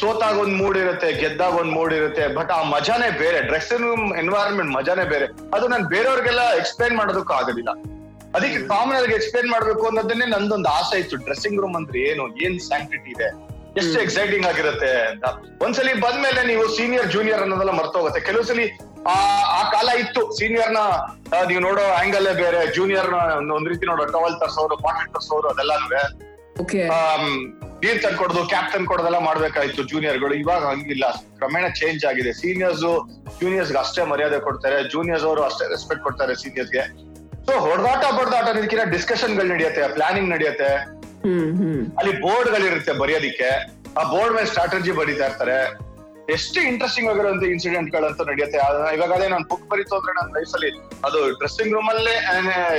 ಸೋತಾಗ 0.00 0.38
ಒಂದ್ 0.38 0.56
ಮೂಡ್ 0.56 0.78
ಇರುತ್ತೆ 0.78 1.12
ಗೆದ್ದಾಗ 1.12 1.54
ಒಂದ್ 1.54 1.72
ಮೂಡ್ 1.72 1.94
ಇರುತ್ತೆ 1.94 2.28
ಬಟ್ 2.28 2.50
ಆ 2.50 2.62
ಮಜಾನೇ 2.62 3.18
ಬೇರೆ. 3.18 3.40
ಡ್ರೆಸ್ಸಿಂಗ್ 3.40 3.82
ರೂಮ್ 3.82 4.16
ಎನ್ವೈರನ್ಮೆಂಟ್ 4.16 4.72
ಮಜಾನೇ 4.72 5.04
ಬೇರೆ. 5.04 5.24
ಅದು 5.24 5.68
ನಾನು 5.68 5.88
ಬೇರೆಯವ್ರಿಗೆಲ್ಲ 5.88 6.52
ಎಕ್ಸ್ಪ್ಲೈನ್ 6.56 6.96
ಮಾಡೋದಕ್ಕೂ 6.96 7.32
ಆಗೋದಿಲ್ಲ. 7.32 7.70
ಅದಕ್ಕೆ 8.34 8.68
ಕಾಮನ್ 8.68 8.96
ಆಗಿ 8.96 9.12
ಎಕ್ಸ್ಪ್ಲೈನ್ 9.12 9.50
ಮಾಡ್ಬೇಕು 9.50 9.86
ಅನ್ನೋದನ್ನೇ 9.86 10.26
ನಂದೊಂದು 10.26 10.68
ಆಸೆ 10.68 10.98
ಇತ್ತು. 10.98 11.16
ಡ್ರೆಸ್ಸಿಂಗ್ 11.16 11.60
ರೂಮ್ 11.60 11.76
ಅಂದ್ರೆ 11.76 12.00
ಏನು? 12.00 12.36
ಏನ್ 12.36 12.60
ಸ್ಯಾಂಕ್ಟಿಟಿ 12.60 13.10
ಇದೆ? 13.10 13.24
ಎಷ್ಟು 13.76 14.00
ಎಕ್ಸೈಟಿಂಗ್ 14.00 14.46
ಆಗಿರುತ್ತೆ 14.46 15.06
ಅಂತ. 15.06 15.24
ಒಂದ್ಸಲಿ 15.62 15.94
ಬಂದ್ಮೇಲೆ 15.94 16.46
ನೀವು 16.46 16.76
ಸೀನಿಯರ್ 16.76 17.10
ಜೂನಿಯರ್ 17.10 17.40
ಅನ್ನೋದೆಲ್ಲ 17.40 17.70
ಮರ್ತೋಗುತ್ತೆ. 17.70 18.20
ಕೆಲವು 18.20 18.42
ಸಲಿ 18.42 18.78
ಆ 19.08 19.42
ಆ 19.60 19.70
ಕಾಲ 19.70 19.88
ಇತ್ತು. 19.88 20.38
ಸೀನಿಯರ್ನ 20.38 20.76
ನೀವು 21.48 21.60
ನೋಡೋ 21.60 21.82
ಆಂಗಲ್ 21.82 22.36
ಬೇರೆ 22.36 22.74
ಜೂನಿಯರ್ನ 22.74 23.14
ಒಂದ್- 23.14 23.52
ಒಂದ್ 23.52 23.68
ರೀತಿ 23.68 23.86
ನೋಡೋ 23.86 24.04
ಟವಲ್ 24.04 24.40
ತರ್ಸೋರು 24.40 24.76
ಪಾಕೆಟ್ 24.76 25.14
ತರ್ಸೋರು 25.14 25.48
ಅದೆಲ್ಲಾನು 25.48 25.88
ನೀರ್ 27.80 28.02
ತಂದ್ಕೊಡೋದು 28.02 28.48
ಕ್ಯಾಪ್ಟನ್ 28.48 28.86
ಕೊಡೋದೆಲ್ಲ 28.86 29.18
ಮಾಡ್ಬೇಕಾಯ್ತು 29.18 29.82
ಜೂನಿಯರ್ಗಳು 29.82 30.34
ಇವಾಗ 30.34 30.64
ಹಂಗಿಲ್ಲ. 30.64 31.10
ಕ್ರಮೇಣ 31.36 31.68
ಚೇಂಜ್ 31.68 32.04
ಆಗಿದೆ. 32.04 32.32
ಸೀನಿಯರ್ಸ್ 32.32 32.80
ಜೂನಿಯರ್ಸ್ 33.40 33.76
ಅಷ್ಟೇ 33.76 34.04
ಮರ್ಯಾದೆ 34.04 34.40
ಕೊಡ್ತಾರೆ. 34.40 34.88
ಜೂನಿಯರ್ಸ್ 34.88 35.24
ಅವರು 35.24 35.42
ಅಷ್ಟೇ 35.42 35.68
ರೆಸ್ಪೆಕ್ಟ್ 35.68 36.04
ಕೊಡ್ತಾರೆ 36.04 36.34
ಸೀನಿಯರ್ಸ್ಗೆ 36.34 36.82
ಸೊ 37.46 37.58
ಹೊಡೆದಾಟ 37.58 38.04
ಬಡ್ದಾಟ 38.12 38.56
ಇದಕ್ಕಿಂತ 38.56 38.82
ಡಿಸ್ಕಷನ್ಗಳು 38.84 39.48
ನಡೆಯುತ್ತೆ 39.48 39.88
ಪ್ಲಾನಿಂಗ್ 39.88 40.30
ನಡೆಯುತ್ತೆ. 40.30 40.76
ಹ್ಮ್ 41.22 41.56
ಹ್ಮ್. 41.56 41.98
ಅಲ್ಲಿ 41.98 42.20
ಬೋರ್ಡ್ 42.20 42.50
ಗಳಿರುತ್ತೆ 42.50 42.92
ಬರೆಯೋದಿಕ್ಕೆ. 42.92 43.50
ಆ 43.98 44.02
ಬೋರ್ಡ್ 44.02 44.34
ಮೇಲೆ 44.34 44.46
ಸ್ಟ್ರಾಟಜಿ 44.46 44.92
ಬರೀತಾ 44.92 45.24
ಇರ್ತಾರೆ. 45.24 45.91
ಎಷ್ಟು 46.34 46.58
ಇಂಟ್ರೆಸ್ಟಿಂಗ್ 46.70 47.08
ಆಗಿರುವಂತ 47.10 47.44
ಇನ್ಸಿಡೆಂಟ್ 47.52 47.88
ಗಳಂತ 47.94 48.20
ನಡೆಯುತ್ತೆ. 48.28 48.58
ಇವಾಗ 48.96 49.10
ಅದೇ 49.16 49.26
ನಾನು 49.32 49.44
ಬುಕ್ 49.50 49.64
ಬರೀತು 49.70 49.94
ಅಂದ್ರೆ 49.98 50.12
ನನ್ನ 50.18 50.30
ಲೈಫ್ 50.36 50.52
ಅಲ್ಲಿ 50.56 50.70
ಅದು 51.06 51.18
ಡ್ರೆಸ್ಸಿಂಗ್ 51.40 51.72
ರೂಮ್ 51.76 51.88
ಅಲ್ಲೇ 51.92 52.14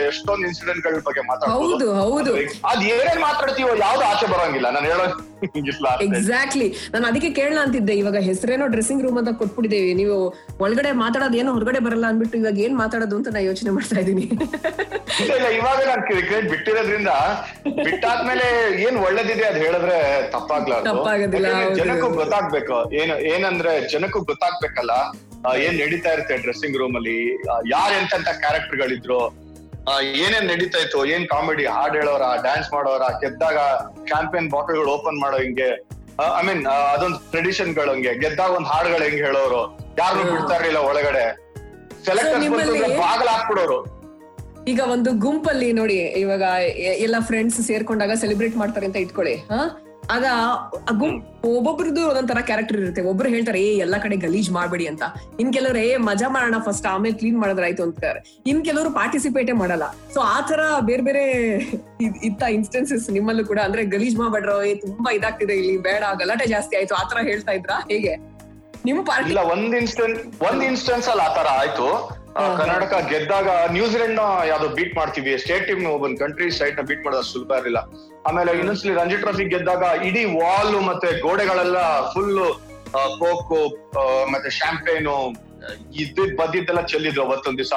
ಎಷ್ಟೊಂದು 0.09 0.45
ಇನ್ಸಿಡೆಂಟ್ಗಳ 0.50 1.01
ಬಗ್ಗೆ 1.07 1.21
ಮಾತಾಡ್ಬೋದು. 1.29 1.65
ಹೌದು 1.65 1.88
ಹೌದು. 2.01 2.33
ಅದ್ 2.71 2.83
ಏನೇನ್ 2.95 3.21
ಮಾತಾಡ್ತೀವೋ 3.27 3.73
ಯಾವ್ದು 3.85 4.05
ಆಚೆ 4.12 4.27
ಬರೋಂಗಿಲ್ಲ. 4.33 4.69
ನಾನು 4.77 4.89
ಹೇಳೋ. 4.91 5.07
ಎಕ್ಸಾಕ್ಟ್ಲಿ 6.05 6.67
ನಾನು 6.93 7.05
ಅದಕ್ಕೆ 7.09 7.29
ಕೇಳಲ್ಲ 7.38 7.59
ಅಂತಿದ್ದೆ. 7.65 7.93
ಇವಾಗ 8.01 8.17
ಹೆಸರೇನೋ 8.27 8.65
ಡ್ರೆಸ್ಸಿಂಗ್ 8.73 9.01
ರೂಮ್ 9.05 9.17
ಅಂತ 9.21 9.31
ಕೊಟ್ಬಿಟ್ಟಿದ್ದೇವೆ. 9.39 9.89
ನೀವು 10.01 10.17
ಒಳಗಡೆ 10.65 10.91
ಮಾತಾಡೋದು 11.01 11.38
ಏನೋ 11.41 11.50
ಹೊರಗಡೆ 11.57 11.79
ಬರಲ್ಲ 11.88 12.05
ಅನ್ಬಿಟ್ಟು 12.12 12.38
ಇವಾಗ 12.41 12.59
ಏನ್ 12.67 12.75
ಮಾತಾಡೋದು 12.83 13.15
ಅಂತ 13.19 13.27
ನಾ 13.35 13.41
ಯೋಚನೆ 13.50 13.71
ಮಾಡ್ತಾ 13.77 13.97
ಇದ್ದೀನಿ. 14.03 14.25
ಇಲ್ಲ 15.25 15.47
ಇವಾಗ 15.59 15.79
ನಾನು 15.89 16.03
ಕ್ರಿಕೆಟ್ 16.12 16.47
ಬಿಟ್ಟಿರೋದ್ರಿಂದ 16.53 17.12
ಬಿಟ್ಟಾದ್ಮೇಲೆ 17.85 18.47
ಏನ್ 18.85 18.97
ಒಳ್ಳೇದಿದೆ 19.07 19.45
ಅದ್ 19.51 19.59
ಹೇಳಿದ್ರೆ 19.65 20.00
ತಪ್ಪಾಗ್ಲಾರ್ದು. 20.35 21.75
ಜನಕ್ಕೂ 21.81 22.09
ಗೊತ್ತಾಗ್ಬೇಕು. 22.21 22.77
ಏನು 23.01 23.13
ಏನಂದ್ರೆ 23.43 23.71
ಜನಕ್ಕೂ 23.93 24.19
ಗೊತ್ತಾಗ್ಬೇಕಲ್ಲ 24.23 24.93
ಏನ್ 25.63 25.77
ನಡೀತಾ 25.79 26.09
ಇರುತ್ತೆ 26.12 26.35
ಡ್ರೆಸ್ಸಿಂಗ್ 26.38 26.77
ರೂಮ್ 26.77 26.95
ಅಲ್ಲಿ 26.95 27.15
ಯಾರ್ 27.71 27.93
ಎಂತೆಂತ 27.97 28.29
ಕ್ಯಾರೆಕ್ಟರ್ 28.43 28.77
ಗಳಿದ್ರು 28.79 29.21
ಏನೇನ್ 30.19 30.45
ನಡೀತಾ 30.50 30.77
ಇತ್ತು 30.79 31.00
ಏನ್ 31.13 31.25
ಕಾಮಿಡಿ 31.27 31.65
ಹಾಡ್ 31.67 31.95
ಹೇಳೋರ 31.95 32.25
ಡ್ಯಾನ್ಸ್ 32.41 32.69
ಮಾಡೋರ 32.73 33.05
ಗೆದ್ದಾಗ 33.21 33.57
ಚಾಂಪಿಯನ್ 34.07 34.47
ಬಾಟಲ್ಗಳು 34.51 34.91
ಓಪನ್ 34.93 35.19
ಮಾಡೋ 35.19 35.38
ಹಿಂಗೆ 35.38 35.69
ಐ 36.33 36.43
ಮೀನ್ 36.47 36.62
ಅದೊಂದು 36.93 37.17
ಟ್ರೆಡಿಷನ್ಗಳು 37.31 37.91
ಹಂಗೆ. 37.91 38.12
ಗೆದ್ದಾಗ 38.19 38.51
ಒಂದ್ 38.51 38.67
ಹಾಡುಗಳು 38.67 39.03
ಹೆಂಗ್ 39.03 39.21
ಹೇಳೋರು 39.25 39.62
ಯಾರು 39.97 40.23
ಬಿಡ್ತಾ 40.31 40.55
ಇರಲಿಲ್ಲ 40.55 40.79
ಒಳಗಡೆ. 40.89 41.23
ಬಾಗಲ್ 43.01 43.29
ಹಾಕ್ಬಿಡೋರು. 43.29 43.77
ಈಗ 44.67 44.81
ಒಂದು 44.91 45.12
ಗುಂಪಲ್ಲಿ 45.19 45.69
ನೋಡಿ 45.73 45.95
ಇವಾಗ 46.19 46.43
ಎಲ್ಲಾ 46.81 46.93
ಎಲ್ಲ 47.05 47.15
ಫ್ರೆಂಡ್ಸ್ 47.21 47.57
ಸೇರ್ಕೊಂಡಾಗ 47.62 48.13
ಸೆಲೆಬ್ರೇಟ್ 48.15 48.55
ಮಾಡ್ತಾರೆ 48.55 48.85
ಅಂತ 48.85 48.97
ಇಟ್ಕೊಳ್ಳಿ 48.97 49.35
ಹಾ? 49.50 49.62
ಆಗ 50.12 50.25
ಗುಂಪ್ 50.98 51.45
ಒಬ್ಬೊಬ್ರದ್ದು 51.45 52.07
ಒಂದೊಂದರ 52.07 52.38
ಕ್ಯಾರೆಕ್ಟರ್ 52.41 52.77
ಇರುತ್ತೆ. 52.77 53.01
ಒಬ್ರು 53.01 53.29
ಹೇಳ್ತಾರೆ, 53.29 53.62
ಏ, 53.62 53.77
ಎಲ್ಲಾ 53.77 53.98
ಕಡೆ 53.98 54.15
ಗಲೀಜ್ 54.15 54.51
ಮಾಡ್ಬೇಡಿ 54.51 54.88
ಅಂತ. 54.88 55.03
ಇನ್ 55.39 55.53
ಕೆಲವ್ರು, 55.53 55.79
ಏ, 55.79 55.98
ಮಜಾ 55.98 56.29
ಮಾಡೋಣ 56.29 56.55
ಫಸ್ಟ್ 56.65 56.88
ಆಮೇಲೆ 56.88 57.17
ಕ್ಲೀನ್ 57.17 57.39
ಮಾಡಿದ್ರೆ 57.39 57.65
ಆಯ್ತು 57.65 57.83
ಅಂತಾರೆ 57.83 58.41
ಇನ್ 58.48 58.65
ಕೆಲವರು 58.65 58.91
ಪಾರ್ಟಿಸಿಪೇಟೇ 58.91 59.51
ಮಾಡಲ್ಲ. 59.51 59.83
ಸೊ 60.13 60.19
ಆ 60.19 60.41
ತರ 60.41 60.60
ಬೇರೆ 60.81 61.01
ಬೇರೆ 61.01 61.31
ಇತ್ತ 62.24 62.43
ಇನ್ಸ್ಟೆನ್ಸಸ್ 62.43 63.10
ನಿಮ್ಮಲ್ಲೂ 63.10 63.45
ಕೂಡ. 63.45 63.60
ಅಂದ್ರೆ 63.60 63.86
ಗಲೀಜ್ 63.86 64.17
ಮಾಡ್ಬೇಡ್ರೋ, 64.17 64.63
ಏ, 64.63 64.75
ತುಂಬಾ 64.75 65.13
ಇದಾಗ್ತಿದೆ 65.13 65.53
ಇಲ್ಲಿ, 65.53 65.77
ಬೇಡ, 65.77 66.03
ಗಲಾಟೆ 66.19 66.45
ಜಾಸ್ತಿ 66.45 66.77
ಆಯ್ತು 66.77 66.95
ಆತರ 66.95 67.17
ಹೇಳ್ತಾ 67.17 67.51
ಇದ್ರಾ? 67.51 67.88
ಹೇಗೆ? 67.91 68.15
ನಿಮ್ 68.86 69.05
ಪಾರ್ಟಿ 69.05 69.36
ಒಂದ್ 69.36 69.75
ಇನ್ಸ್ಟೆನ್ಸ್ 69.75 70.41
ಒಂದ್ 70.41 70.63
ಇನ್ಸ್ಟೆನ್ಸ್ 70.63 71.10
ಅಲ್ಲಿ 71.10 71.36
ತರ 71.36 71.48
ಆಯ್ತು. 71.48 72.22
ಕರ್ನಾಟಕ 72.59 72.93
ಗೆದ್ದಾಗ 73.11 73.47
ನ್ಯೂಜಿಲೆಂಡ್ನ 73.75 74.23
ಯಾವ್ದೋ 74.51 74.67
ಬೀಟ್ 74.77 74.93
ಮಾಡ್ತೀವಿ. 74.99 75.33
ಸ್ಟೇಟ್ 75.43 75.65
ಟೀಮ್ 75.69 75.83
ಒಬ್ಬನ್ 75.95 76.15
ಕಂಟ್ರಿ 76.21 76.47
ಸೈಟ್ನ 76.59 76.83
ಬೀಟ್ 76.89 77.03
ಮಾಡೋದು 77.05 77.27
ಸುಲಭ 77.31 77.51
ಇರಲಿಲ್ಲ. 77.61 77.81
ಆಮೇಲೆ 78.27 78.51
ಇನ್ನೊಂದ್ಸಲಿ 78.59 78.93
ರಂಜಿ 78.99 79.17
ಟ್ರೋಫಿ 79.23 79.45
ಗೆದ್ದಾಗ 79.53 79.83
ಇಡೀ 80.07 80.23
ವಾಲ್ 80.39 80.75
ಮತ್ತೆ 80.89 81.09
ಗೋಡೆಗಳೆಲ್ಲ 81.25 81.77
ಫುಲ್ 82.13 82.39
ಕೋಕು 83.21 83.59
ಮತ್ತೆ 84.33 84.49
ಶಾಂಪೇನು 84.59 85.17
ಇದ್ದಿದ್ 86.03 86.33
ಬದ್ದಿದ್ದೆಲ್ಲ 86.39 86.81
ಚೆಲ್ಲಿದ್ರು 86.93 87.23
ಅವತ್ತೊಂದ್ 87.27 87.59
ದಿವಸ. 87.61 87.75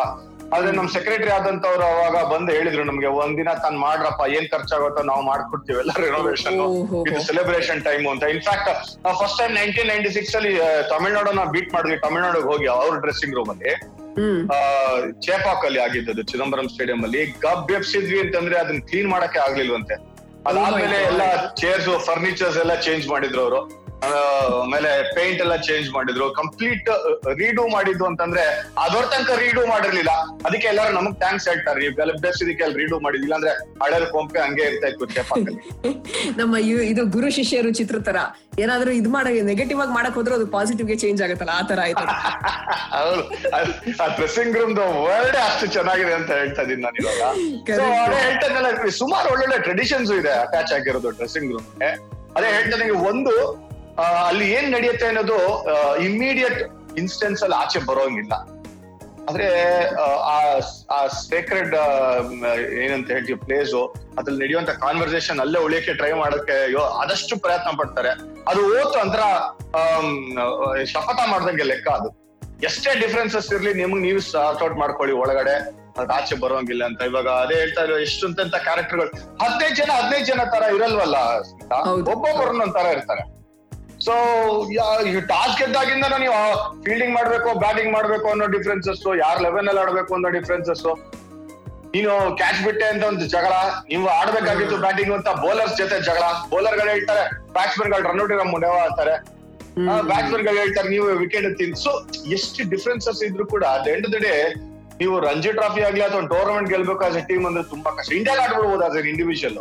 ಆದ್ರೆ 0.54 0.70
ನಮ್ 0.78 0.88
ಸೆಕ್ರೆಟರಿ 0.94 1.30
ಆದಂತವ್ರು 1.36 1.84
ಅವಾಗ 1.92 2.16
ಬಂದು 2.32 2.50
ಹೇಳಿದ್ರು 2.56 2.82
ನಮ್ಗೆ 2.90 3.08
ಒಂದಿನ 3.22 3.50
ತಾನ್ 3.62 3.78
ಮಾಡ್ರಪ್ಪ 3.84 4.22
ಏನ್ 4.36 4.46
ಖರ್ಚಾಗುತ್ತೋ 4.52 5.02
ನಾವು 5.10 5.22
ಮಾಡ್ಕೊಡ್ತೀವಿ 5.30 5.78
ಎಲ್ಲ 5.82 5.92
ರಿನೋವೇಷನ್ 6.04 6.58
ಇದು 7.08 7.20
ಸೆಲೆಬ್ರೇಷನ್ 7.30 7.80
ಟೈಮ್ 7.88 8.04
ಅಂತ. 8.12 8.24
In fact 8.34 8.70
first 9.20 9.38
time 9.40 9.54
nineteen 9.60 9.88
ninety 9.92 10.12
six 10.18 10.34
ಅಲ್ಲಿ 10.40 10.52
ತಮಿಳ್ನಾಡು 10.54 10.90
ತಮಿಳ್ನಾಡನ್ನ 10.94 11.44
ಬೀಟ್ 11.54 11.70
ಮಾಡಿದ್ವಿ. 11.76 11.98
ತಮಿಳ್ನಾಡಿಗೆ 12.06 12.48
ಹೋಗಿ 12.52 12.68
ಅವ್ರ 12.76 12.94
ಡ್ರೆಸ್ಸಿಂಗ್ 13.04 13.34
ರೂಮ್ 13.38 13.50
ಅಲ್ಲಿ. 13.54 13.72
ಚೇಪಾಕ್ 15.20 15.64
ಅಲ್ಲಿ 15.64 15.78
ಆಗಿದ್ದದು 15.78 16.22
ಚಿದಂಬರಂ 16.22 16.68
ಸ್ಟೇಡಿಯಂ 16.68 17.02
ಅಲ್ಲಿ. 17.02 17.26
ಗಬ್ 17.26 17.72
ಎಬ್ಸಿದ್ವಿ 17.72 18.20
ಅಂತಂದ್ರೆ 18.20 18.56
ಅದನ್ನ 18.56 18.78
ಕ್ಲೀನ್ 18.78 19.08
ಮಾಡಕ್ಕೆ 19.08 19.38
ಆಗ್ಲಿಲ್ವಂತೆ. 19.38 19.94
ಅದಾದ್ಮೇಲೆ 20.46 21.02
God. 21.02 21.12
ಎಲ್ಲ 21.12 21.54
ಚೇರ್ಸ್ 21.54 22.06
ಫರ್ನಿಚರ್ಸ್ 22.06 22.58
ಎಲ್ಲ 22.58 22.74
ಚೇಂಜ್ 22.74 23.08
ಮಾಡಿದ್ರು 23.08 23.40
ಅವರು. 23.40 23.85
ಆಮೇಲೆ 24.60 25.14
ಪೇಂಟ್ 25.14 25.40
ಎಲ್ಲ 25.40 25.56
ಚೇಂಜ್ 25.56 25.90
ಮಾಡಿದ್ರು 25.90 26.30
ಕಂಪ್ಲೀಟ್ 26.30 26.88
ರೀಡೂ 27.38 27.68
ಮಾಡಿದ್ದು 27.68 28.04
ಅಂತಂದ್ರೆ 28.06 28.44
ಅದರ 28.78 29.02
ತನಕ 29.06 29.30
ರೀಡೂ 29.38 29.66
ಮಾಡಿರ್ಲಿಲ್ಲ. 29.66 30.12
ಅದಕ್ಕೆ 30.46 30.66
ಎಲ್ಲರೂ 30.68 30.92
ನಮಗ್ 30.92 31.18
ಥ್ಯಾಂಕ್ಸ್ 31.18 31.48
ಹೇಳ್ತಾರೆ. 31.48 31.80
ನೀವು 31.80 31.94
ಗಲಭೆ 31.96 32.30
ಇದಕ್ಕೆ 32.42 32.64
ಅಲ್ಲಿ 32.64 32.78
ರೀಡೂ 32.78 33.00
ಮಾಡಿದಿಲ್ಲ 33.00 33.34
ಅಂದ್ರೆ 33.34 33.52
ಹಳೆ 33.84 34.10
ಕೊಂಪೆ 34.10 34.40
ಹಂಗೆ 34.40 34.62
ಇರ್ತಾ 34.62 34.86
ಇತ್ತು 34.88 35.06
ನಮ್ಮ 36.38 36.56
ಇದು 36.90 37.02
ಗುರು 37.06 37.30
ಶಿಷ್ಯರು 37.30 37.70
ಚಿತ್ರ 37.70 37.98
ತರ. 37.98 38.18
ಏನಾದ್ರೂ 38.58 38.90
ಇದು 38.92 39.10
ಮಾಡ 39.10 39.26
ನೆಗೆಟಿವ್ 39.42 39.80
ಆಗಿ 39.80 39.92
ಮಾಡಕ್ 39.92 40.14
ಹೋದ್ರೆ 40.14 40.34
ಅದು 40.34 40.46
ಪಾಸಿಟಿವ್ಗೆ 40.46 40.96
ಚೇಂಜ್ 40.96 41.22
ಆಗತ್ತಲ್ಲ 41.22 41.50
ಆ 41.50 41.62
ತರ 41.62 41.80
ಆಯ್ತು. 41.80 42.04
ಆ 44.02 44.06
ಡ್ರೆಸ್ಸಿಂಗ್ 44.16 44.56
ರೂಮ್ 44.56 44.74
ವರ್ಡ್ 45.06 45.36
ಅಷ್ಟು 45.36 45.66
ಚೆನ್ನಾಗಿದೆ 45.66 46.12
ಅಂತ 46.12 46.30
ಹೇಳ್ತಾ 46.30 46.62
ಇದೀನಿ 46.62 46.82
ನಾನು 46.82 46.96
ಇವಾಗ. 47.02 47.22
ಹೇಳ್ತಾ 48.18 48.90
ಸುಮಾರು 48.90 49.28
ಒಳ್ಳೊಳ್ಳೆ 49.32 49.58
ಟ್ರೆಡಿಷನ್ಸ್ 49.58 50.12
ಇದೆ 50.12 50.30
ಅಟ್ಯಾಚ್ 50.30 50.72
ಆಗಿರೋದು 50.72 51.10
ಡ್ರೆಸ್ಸಿಂಗ್ 51.10 51.52
ರೂಮ್ 51.52 51.66
ಅದೇ 52.36 52.46
ಹೇಳ್ತಾ 52.46 52.76
ಒಂದು 53.08 53.65
ಅಲ್ಲಿ 53.98 54.52
ಏನ್ 54.52 54.72
ನಡೆಯುತ್ತೆ 54.72 55.06
ಅನ್ನೋದು 55.06 55.64
ಇಮ್ಮಿಡಿಯೇಟ್ 55.96 56.60
ಇನ್ಸ್ಟೆನ್ಸ್ 56.98 57.42
ಅಲ್ಲಿ 57.42 57.56
ಆಚೆ 57.56 57.78
ಬರೋಂಗಿಲ್ಲ. 57.78 58.32
ಆದ್ರೆ 59.28 59.48
ಆ, 60.88 61.06
ಸೇಕ್ರೆಡ್ 61.06 61.74
ಏನಂತ 62.84 63.10
ಹೇಳ್ತೀವಿ 63.10 63.38
ಪ್ಲೇಸ್ 63.38 63.74
ಅದ್ರಲ್ಲಿ 64.18 64.42
ನಡೆಯುವಂತ 64.44 64.70
ಕಾನ್ವರ್ಸೇಷನ್ 64.70 65.40
ಅಲ್ಲೇ 65.40 65.58
ಉಳಿಯಕ್ಕೆ 65.58 65.94
ಟ್ರೈ 65.94 66.12
ಮಾಡಕ್ಕೆ 66.12 66.74
ಆದಷ್ಟು 66.84 67.38
ಪ್ರಯತ್ನ 67.38 67.70
ಪಡ್ತಾರೆ. 67.78 68.08
ಅದು 68.48 68.80
ಓತು 68.80 68.98
ಅಂತರ 68.98 69.20
ಶಪಥ 70.84 71.28
ಮಾಡ್ದಂಗೆ 71.28 71.62
ಲೆಕ್ಕ 71.62 71.88
ಅದು. 71.88 72.26
ಎಷ್ಟೇ 72.62 73.00
ಡಿಫ್ರೆನ್ಸಸ್ 73.00 73.52
ಇರ್ಲಿ 73.52 73.74
ನಿಮ್ಗೆ 73.74 74.00
ನೀವು 74.00 74.20
ಸಾರ್ಟ್ 74.20 74.62
ಔಟ್ 74.62 74.78
ಮಾಡ್ಕೊಳ್ಳಿ 74.78 75.14
ಒಳಗಡೆ 75.14 75.86
ಅದ್ 75.98 76.10
ಆಚೆ 76.10 76.34
ಬರೋಂಗಿಲ್ಲ 76.34 76.84
ಅಂತ. 76.84 77.02
ಇವಾಗ 77.02 77.28
ಅದೇ 77.28 77.54
ಹೇಳ್ತಾ 77.54 77.82
ಇರೋ 77.82 77.98
ಎಷ್ಟು 77.98 78.26
ಅಂತ 78.26 78.54
ಕ್ಯಾರೆಕ್ಟರ್ಗಳು 78.56 79.08
ಹದಿನೈದು 79.44 79.76
ಜನ 79.76 79.90
ಹದಿನೈದು 79.90 80.24
ಜನ 80.24 80.40
ತರ 80.44 80.62
ಇರಲ್ವಲ್ಲ 80.74 81.42
ಸ್ಮಿತಾ? 81.42 81.76
ಹೌದು. 81.76 82.10
ಒಬ್ಬೊಬ್ಬರು 82.10 82.48
ಒಂದೊಂದ್ 82.50 82.74
ತರ 82.74 82.86
ಇರ್ತಾರೆ. 82.86 83.35
ಸೊ 84.06 84.14
ಟಾಸ್ 85.32 85.54
ಗೆದ್ದಾಗಿಂದ 85.60 86.16
ನೀವು 86.24 86.38
ಫೀಲ್ಡಿಂಗ್ 86.86 87.14
ಮಾಡ್ಬೇಕು 87.18 87.50
ಬ್ಯಾಟಿಂಗ್ 87.64 87.92
ಮಾಡ್ಬೇಕು 87.96 88.26
ಅನ್ನೋ 88.32 88.46
ಡಿಫ್ರೆನ್ಸಸ್ 88.56 89.04
ಯಾರ್ 89.24 89.38
ಲೆವೆನ್ 89.46 89.68
ಅಲ್ಲಿ 89.70 89.82
ಆಡ್ಬೇಕು 89.84 90.12
ಅನ್ನೋ 90.16 90.30
ಡಿಫ್ರೆನ್ಸಸ್ 90.38 90.84
ನೀನು 91.94 92.12
ಕ್ಯಾಚ್ 92.40 92.60
ಬಿಟ್ಟೆ 92.66 92.86
ಅಂತ 92.92 93.04
ಒಂದು 93.10 93.24
ಜಗಳ 93.34 93.54
ನೀವು 93.90 94.06
ಆಡ್ಬೇಕಾಗಿತ್ತು 94.18 94.76
ಬ್ಯಾಟಿಂಗ್ 94.84 95.12
ಅಂತ 95.16 95.28
ಬೌಲರ್ಸ್ 95.42 95.76
ಜೊತೆ 95.80 95.96
ಜಗಳ. 96.08 96.24
ಬೌಲರ್ಗಳು 96.52 96.90
ಹೇಳ್ತಾರೆ 96.94 97.22
ಬ್ಯಾಟ್ಸ್ಮನ್ಗಳು 97.56 98.02
ರನ್ 98.08 98.20
ಔಟ್ 98.22 98.32
ಮುಂದೆ 98.32 98.46
ಮುಂಡೆವ 98.54 98.78
ಅಂತಾರೆ. 98.88 99.14
ಬ್ಯಾಟ್ಸ್ಮನ್ಗಳು 100.10 100.58
ಹೇಳ್ತಾರೆ 100.62 100.88
ನೀವು 100.94 101.06
ವಿಕೆಟ್ 101.22 101.48
ತಿನ್. 101.60 101.74
ಸೊ 101.84 101.92
ಎಷ್ಟು 102.36 102.64
ಡಿಫ್ರೆನ್ಸಸ್ 102.74 103.22
ಇದ್ರು 103.28 103.46
ಕೂಡ 103.54 103.64
ಅಟ್ 103.76 103.88
ಎಂಡ್ 103.94 104.08
ದ 104.14 104.18
ಡೇ 104.26 104.34
ನೀವು 105.00 105.14
ರಂಜಿ 105.28 105.50
ಟ್ರಾಫಿ 105.58 105.82
ಆಗ್ಲಿ 105.88 106.02
ಅಥವಾ 106.08 106.22
ಟೂರ್ನಮೆಂಟ್ 106.34 106.68
ಗೆಲ್ಬೇಕು 106.74 107.04
ಆಸ್ 107.08 107.16
ಎ 107.20 107.24
ಟೀಮ್ 107.30 107.46
ಅಂದ್ರೆ 107.50 107.64
ತುಂಬಾ 107.72 107.90
ಕಷ್ಟ. 107.98 108.12
ಇಂಡಿಯಾಗ 108.18 108.38
ಆಡ್ಬಿಡ್ಬೋದು 108.46 108.84
ಆಸ್ 108.88 108.98
ಇಂಡಿವಿಜುವಲ್ 109.14 109.58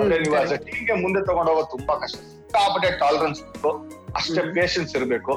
ಅಂದ್ರೆ 0.00 0.18
ನೀವು 0.24 0.36
ಆಸ್ 0.42 0.52
ಎ 0.56 0.60
ಟೀಮ್ಗೆ 0.66 0.96
ಮುಂದೆ 1.04 1.22
ತಗೊಂಡೋಗೋದು 1.30 1.70
ತುಂಬಾ 1.76 1.96
ಕಷ್ಟ. 2.04 2.18
ಸಿಕ್ಕಾಪಟ್ಟೆ 2.48 2.90
ಟಾಲರೆನ್ಸ್ 3.00 3.40
ಬೇಕು 3.46 3.70
ಅಷ್ಟೇ 4.18 4.42
ಪೇಷನ್ಸ್ 4.56 4.92
ಇರಬೇಕು. 4.98 5.32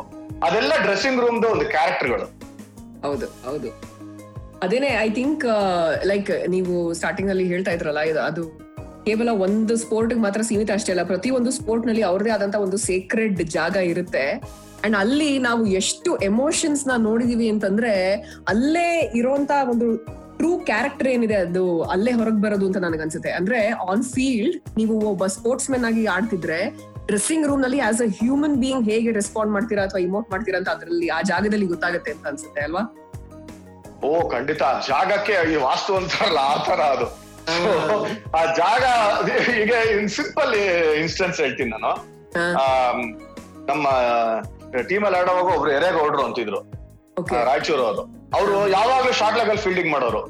ಅದೆಲ್ಲ 0.47 0.73
ಡ್ರೆಸ್ಸಿಂಗ್ 0.83 1.19
ರೂಮ್ದು 1.23 1.47
ಒಂದು 1.53 1.65
ಕ್ಯಾರೆಕ್ಟರ್ಗಳು 1.73 2.27
ಹೌದು 3.05 3.27
ಹೌದು. 3.47 3.69
ಅದೇನೆ 4.65 4.89
ಐ 5.05 5.09
ಥಿಂಕ್ 5.17 5.43
ಲೈಕ್ 6.11 6.29
ನೀವು 6.53 6.73
ಸ್ಟಾರ್ಟಿಂಗ್ 6.99 7.31
ಅಲ್ಲಿ 7.33 7.45
ಹೇಳ್ತಾ 7.51 7.71
ಇದ್ರಲ್ಲ 7.77 8.01
ಇದು 8.11 8.21
ಅದು 8.29 8.43
ಕೇವಲ 9.07 9.29
ಒಂದು 9.45 9.75
ಸ್ಪೋರ್ಟ್ 9.83 10.13
ಮಾತ್ರ 10.25 10.41
ಸೀಮಿತ 10.49 10.71
ಅಷ್ಟೇ 10.77 10.91
ಅಲ್ಲ 10.93 11.03
ಪ್ರತಿ 11.11 11.29
ಒಂದು 11.39 11.51
ಸ್ಪೋರ್ಟ್ನಲ್ಲಿ 11.57 12.03
ಅವ್ರದೇ 12.11 12.31
ಆದಂತ 12.37 12.57
ಒಂದು 12.65 12.77
ಸೇಕ್ರೆಡ್ 12.89 13.41
ಜಾಗ 13.57 13.75
ಇರುತ್ತೆ. 13.93 14.25
ಅಂಡ್ 14.85 14.97
ಅಲ್ಲಿ 15.01 15.31
ನಾವು 15.47 15.63
ಎಷ್ಟು 15.79 16.11
ಎಮೋಷನ್ಸ್ನ 16.29 16.95
ನೋಡಿದೀವಿ 17.07 17.47
ಅಂತಂದ್ರೆ 17.53 17.93
ಅಲ್ಲೇ 18.53 18.87
ಇರೋಂತ 19.21 19.51
ಒಂದು 19.73 19.87
ಟ್ರೂ 20.39 20.51
ಕ್ಯಾರೆಕ್ಟರ್ 20.69 21.09
ಏನಿದೆ 21.15 21.35
ಅದು 21.45 21.63
ಅಲ್ಲೇ 21.93 22.11
ಹೊರಗೆ 22.19 22.41
ಬರೋದು 22.45 22.65
ಅಂತ 22.69 22.79
ನನಗನ್ಸುತ್ತೆ. 22.85 23.31
ಅಂದ್ರೆ 23.39 23.59
ಆನ್ 23.89 24.05
ಫೀಲ್ಡ್ 24.13 24.55
ನೀವು 24.79 24.95
ಒಬ್ಬ 25.11 25.25
ಸ್ಪೋರ್ಟ್ಸ್ 25.35 25.69
ಮೆನ್ 25.71 25.85
ಆಗಿ 25.89 26.03
ಆಡ್ತಿದ್ರೆ 26.15 26.59
ಡ್ರೆಸ್ಸಿಂಗ್ 27.09 27.45
ರೂಮ್ನಲ್ಲಿ 27.49 27.79
ಆಸ್ 27.89 28.01
ಅ 28.01 28.09
ಹ್ಯೂಮನ್ 28.19 28.57
ಬೀಯಿಂಗ್ 28.63 28.83
ಹೇಗೆ 28.91 29.11
ರೆಸ್ಪಾಂಡ್ 29.19 29.51
ಮಾಡ್ತೀರಾ 29.55 29.83
ಅಥವಾ 29.87 30.01
ಇಮೋಟ್ 30.07 30.27
ಮಾಡ್ತೀರಾ 30.31 30.57
ಅಂತ 30.61 30.69
ಅದ್ರಲ್ಲಿ 30.75 31.07
ಆ 31.09 31.21
ಜಾಗದಲ್ಲಿ 31.31 31.67
ಗೊತ್ತಾಗುತ್ತೆ 31.73 32.11
ಅಂತ 32.15 32.25
ಅನ್ಸುತ್ತೆ 32.27 32.61
ಅಲ್ವಾ? 32.67 32.83
ಓ 34.09 34.11
ಖಂಡಿತ. 34.29 34.63
ಜಾಗಕ್ಕೆ 34.89 35.33
ಈ 35.53 35.55
ವಾಸ್ತು 35.65 35.91
ಅಂತಾರಲ್ಲ 35.95 36.39
ಆ 36.53 36.55
ತರ 36.67 36.81
ಅದು. 36.95 37.07
ಆ 38.39 38.41
ಜಾಗ 38.61 38.83
ಈಗ 39.63 39.73
ಸಿಂಪಲ್ 40.17 40.53
ಇನ್ಸ್ಟೆನ್ಸ್ 41.01 41.39
ಹೇಳ್ತೀನಿ 41.41 41.69
ನಾನು. 41.75 41.91
ನಮ್ಮ 43.69 43.87
ಟೀಮ್ 44.89 45.05
ಅಲ್ಲಿ 45.07 45.19
ಆಡೋವಾಗ 45.21 45.47
ಒಬ್ರು 45.57 45.71
ಎರೆಗೌಡ್ರು 45.77 46.23
ಅಂತಿದ್ರು. 46.27 46.61
ರಾಯಚೂರು 47.49 47.83
ಅವರು. 47.87 48.03
ಅವರು 48.37 48.55
ಯಾವಾಗ್ಲೂ 48.77 49.11
ಶಾರ್ಟ್ 49.21 49.39
ಅಲ್ಲಿ 49.43 49.57
ಫೀಲ್ಡಿಂಗ್ 49.65 49.91
ಮಾಡೋರು. 49.95 50.21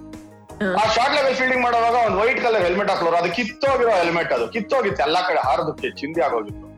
ಆ 0.61 0.87
ಶಾರ್ಟ್ 0.91 1.15
ಲೆವೆಲ್ 1.15 1.35
ಫೀಲ್ಡಿಂಗ್ 1.35 1.63
ಮಾಡುವಾಗ 1.63 1.93
ಒಂದು 2.05 2.17
ವೈಟ್ 2.17 2.43
ಕಲರ್ 2.43 2.61
ಹೆಲ್ಮೆಟ್ 2.61 2.89
ಹಾಕ್ಲೋರು 2.89 3.17
ಅದು 3.17 3.31
ಕಿತ್ತೋಗಿರೋ 3.31 3.89
ಹೆಲ್ಮೆಟ್ 3.89 4.33
ಅದು. 4.33 4.47
ಕಿತ್ತೋಗಿತ್ತು. 4.47 5.03
ಎಲ್ಲಾ 5.03 5.21
ಕಡೆ 5.21 5.39
ಹಾರದಕ್ಕೆ 5.39 5.91
ಚಿಂದಿ 5.91 6.21
ಆಗೋಗಿತ್ತು. 6.21 6.71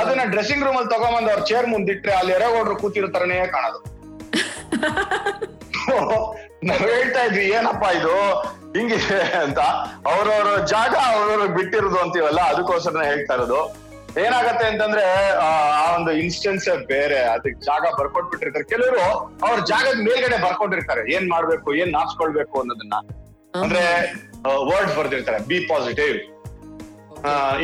ಅದನ್ನ 0.00 0.20
ಡ್ರೆಸ್ಸಿಂಗ್ 0.24 0.64
ರೂಮ್ 0.64 0.76
ಅಲ್ಲಿ 0.76 0.94
ತಗೊಂಬಂದು 0.94 1.30
ಅವ್ರ 1.30 1.42
ಚೇರ್ 1.42 1.66
ಮುಂದಿಟ್ರೆ 1.66 2.12
ಅಲ್ಲಿ 2.12 2.32
ಎರೆಗೌಡ್ರು 2.32 2.76
ಕೂತಿರೋ 2.76 3.08
ತರನೇ 3.08 3.46
ಕಾಣೋದು. 3.46 3.98
ನಾವ್ 6.64 6.80
ಹೇಳ್ತಾ 6.80 7.24
ಇದ್ವಿ 7.24 7.44
ಏನಪ್ಪಾ 7.48 7.90
ಇದು? 7.90 8.40
ಹಿಂಗಿದೆ 8.78 9.36
ಅಂತ. 9.42 9.58
ಅವ್ರವ್ರ 10.08 10.64
ಜಾಗ 10.64 10.94
ಅವ್ರವ್ರ 11.06 11.46
ಬಿಟ್ಟಿರೋದು 11.46 11.98
ಅಂತೀವಲ್ಲ 11.98 12.40
ಅದಕ್ಕೋಸ್ಕರನೇ 12.40 13.06
ಹೇಳ್ತಾ 13.06 13.34
ಇರೋದು. 13.34 13.88
ಏನಾಗತ್ತೆ 14.20 14.66
ಅಂತಂದ್ರೆ 14.66 15.30
ಆ 15.30 15.94
ಒಂದು 15.94 16.12
ಇನ್ಸ್ಟೆನ್ಸ್ 16.12 16.86
ಬೇರೆ. 16.86 17.18
ಅದಕ್ಕೆ 17.20 17.64
ಜಾಗ 17.64 18.00
ಬರ್ಕೊಟ್ಬಿಟ್ಟಿರ್ತಾರೆ. 18.00 18.64
ಕೆಲವರು 18.64 19.00
ಅವ್ರ 19.46 19.60
ಜಾಗದ 19.60 19.98
ಮೇಲ್ಗಡೆ 19.98 20.42
ಬರ್ಕೊಂಡಿರ್ತಾರೆ. 20.42 21.12
ಏನ್ 21.12 21.30
ಮಾಡ್ಬೇಕು 21.30 21.74
ಏನ್ 21.74 21.92
ನಾಚ್ಕೊಳ್ಬೇಕು 21.92 22.60
ಅನ್ನೋದನ್ನ. 22.60 22.94
ಅಂದ್ರೆ 23.54 23.82
ವರ್ಡ್ಸ್ 24.70 24.96
ಬರ್ದಿರ್ತಾರೆ 24.98 25.38
ಬಿ 25.50 25.58
ಪಾಸಿಟಿವ್ 25.70 26.16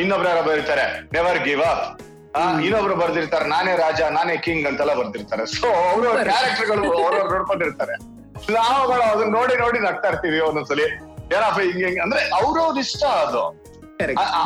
ಇನ್ನೊಬ್ರು 0.01 0.27
ಯಾರೋ 0.31 0.43
ಬರೀತಾರೆ 0.49 0.85
ನೆವರ್ 1.15 1.39
ಗಿವ್ 1.47 1.63
ಅಪ್ 1.71 1.85
ಇನ್ನೊಬ್ರು 2.65 2.95
ಬರ್ದಿರ್ತಾರೆ 3.01 3.45
ನಾನೇ 3.53 3.73
ರಾಜ 3.83 3.99
ನಾನೇ 4.15 4.35
ಕಿಂಗ್ 4.45 4.65
ಅಂತೆಲ್ಲ 4.69 4.93
ಬರ್ದಿರ್ತಾರೆ. 5.01 5.43
ಸೊ 5.57 5.67
ಅವರು 5.91 6.07
ಕ್ಯಾರೆಕ್ಟರ್ 6.07 6.31
ಕ್ಯಾರೆಕ್ಟರ್ಗಳು 6.31 6.81
ಅವ್ರವ್ರು 7.03 7.29
ನೋಡ್ಕೊಂಡಿರ್ತಾರೆ. 7.35 7.93
ನಾವುಗಳು 8.55 9.03
ಅದನ್ನ 9.11 9.29
ನೋಡಿ 9.37 9.55
ನೋಡಿ 9.61 9.79
ನಗ್ತಾ 9.85 10.07
ಇರ್ತೀವಿ 10.11 10.39
ಒಂದೊಂದ್ಸಲಿ. 10.47 10.87
ಏನಪ್ಪ 11.35 11.59
ಹಿಂಗ್ 11.67 11.83
ಹಿಂಗ್ 11.85 11.99
ಅಂದ್ರೆ 12.05 12.21
ಅವ್ರವ್ರ 12.39 12.77
ಇಷ್ಟ 12.85 13.03
ಅದು. 13.25 13.43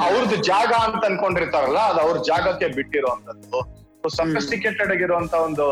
ಅವ್ರದ್ದು 0.08 0.38
ಜಾಗ 0.52 0.72
ಅಂತ 0.88 1.04
ಅನ್ಕೊಂಡಿರ್ತಾರಲ್ಲ 1.10 1.80
ಅದು 1.92 2.00
ಅವ್ರ 2.06 2.18
ಜಾಗಕ್ಕೆ 2.32 2.68
ಬಿಟ್ಟಿರುವಂತದ್ದು 2.78 3.62
ಸಫಿಸ್ಟಿಕೇಟೆಡ್ 4.18 4.92
ಆಗಿರುವಂತ 4.96 5.34
ಒಂದು 5.48 5.66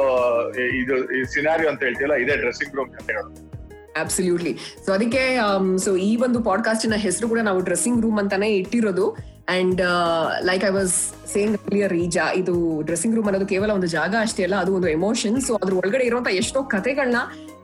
ಇದು 0.79 0.95
ಈ 1.17 1.19
ಸಿನಾರಿಯೋ 1.33 1.69
ಅಂತ 1.71 1.81
ಹೇಳ್ತೀವಲ್ಲ 1.87 2.15
ಇದೇ 2.23 2.35
ಡ್ರೆಸ್ಸಿಂಗ್ 2.43 2.73
ರೂಮ್ 2.79 2.89
ಕಥೆಗಳು. 2.97 3.29
ಅಬ್ಸಲ್ಯೂಟ್ಲಿ 3.99 4.53
ಸೊ 4.85 4.91
ಅದಕ್ಕೆ 4.91 5.23
ಸೊ 5.77 5.95
ಈ 5.95 6.15
ಒಂದು 6.15 6.39
ಪಾಡ್ಕಾಸ್ಟಿನ 6.43 6.93
ಹೆಸರು 6.95 7.29
ಕೂಡ 7.29 7.39
ನಾವು 7.39 7.59
ಡ್ರೆಸ್ಸಿಂಗ್ 7.59 8.01
ರೂಮ್ 8.01 8.19
ಅಂತಾನೆ 8.19 8.49
ಇಟ್ಟಿರೋದು. 8.49 9.17
And 9.49 9.81
like 10.43 10.63
I 10.65 10.69
was 10.69 10.93
same 11.33 11.57
clear 11.57 11.93
ಈ 11.93 12.07
ಜಾ 12.07 12.31
ಇದು 12.31 12.81
ಡ್ರೆಸ್ಸಿಂಗ್ 12.81 13.15
ರೂಮ್ 13.15 13.27
ಅನ್ನೋದು 13.27 13.45
ಕೇವಲ 13.45 13.71
ಒಂದು 13.71 13.87
ಜಾಗ 13.87 14.15
ಅಷ್ಟೇ 14.21 14.43
ಅಲ್ಲ, 14.43 14.55
ಅದು 14.55 14.75
ಒಂದು 14.75 14.87
ಎಮೋಷನ್ 14.87 15.41
ಸೊ 15.41 15.55
ಅದ್ರ 15.55 15.73
ಒಳಗಡೆ 15.73 16.05
ಇರುವಂತ 16.05 16.27
ಎಷ್ಟೋ 16.27 16.63
ಕಥೆಗಳನ್ನ 16.63 17.17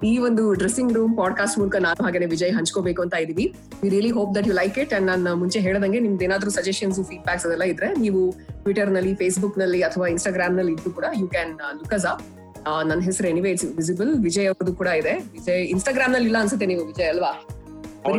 ಈ 0.04 0.18
ಒಂದು 0.18 0.54
ಡ್ರೆಸ್ಸಿಂಗ್ 0.54 0.94
ರೂಮ್ 0.94 1.18
ಪಾಡ್ಕಾಸ್ಟ್ 1.18 1.58
ಮೂಲಕ 1.60 1.76
ನಾನು 1.76 2.04
ಹಾಗೆ 2.04 2.26
ವಿಜಯ್ 2.26 2.52
ಹಂಚ್ಕೋಬೇಕು 2.52 3.02
ಅಂತ 3.02 3.14
ಇದೀವಿ 3.14 3.46
we 3.84 3.90
really 3.90 4.12
hope 4.12 4.36
that 4.36 4.48
you 4.48 4.54
like 4.54 4.78
it 4.78 4.94
and 4.94 5.08
ನಾನು 5.08 5.36
ಮುಂಚೆ 5.36 5.60
ಹೇಳದಂಗೆ 5.60 6.00
ನಿಮ್ದು 6.00 6.24
ಏನಾದ್ರೂ 6.24 6.52
ಸಜೆಷನ್ಸ್ 6.52 7.00
ಫೀಡ್ಬ್ಯಾಕ್ಸ್ 7.10 7.46
ಅದೆಲ್ಲ 7.46 7.64
ಇದ್ರೆ 7.64 7.96
ನೀವು 7.96 8.32
ಟ್ವಿಟರ್ನಲ್ಲಿ 8.64 9.16
ಫೇಸ್ಬುಕ್ನಲ್ಲಿ 9.16 9.82
ಅಥವಾ 9.82 10.08
ಇನ್ಸ್ಟಾಗ್ರಾಮ್ನಲ್ಲಿ 10.08 10.72
ಇದ್ದು 10.72 10.92
ಕೂಡ 10.92 11.06
ಯು 11.20 11.28
ಕ್ಯಾನ್ 11.28 11.54
ಲುಕಸ್ 11.78 12.06
ಅಪ್ 12.06 12.24
ನನ್ನ 12.84 13.02
ಹೆಸರು 13.02 13.28
ಎನಿವೇ 13.28 13.50
ಇಟ್ಸ್ 13.50 13.78
ವಿಸಿಬಲ್ 13.78 14.20
ವಿಜಯ್ 14.20 14.48
ಅವ್ರದ್ದು 14.48 14.76
ಕೂಡ 14.76 14.88
ಇದೆ. 15.02 15.34
ವಿಜಯ್ 15.34 15.66
ಇನ್ಸ್ಟಾಗ್ರಾಮ್ನಲ್ಲಿ 15.66 16.28
ಇಲ್ಲ 16.28 16.38
ಅನ್ಸುತ್ತೆ 16.38 16.66
ನೀವು 16.66 16.86
ವಿಜಯ್ 16.86 17.08
ಅಲ್ವಾ? 17.08 17.46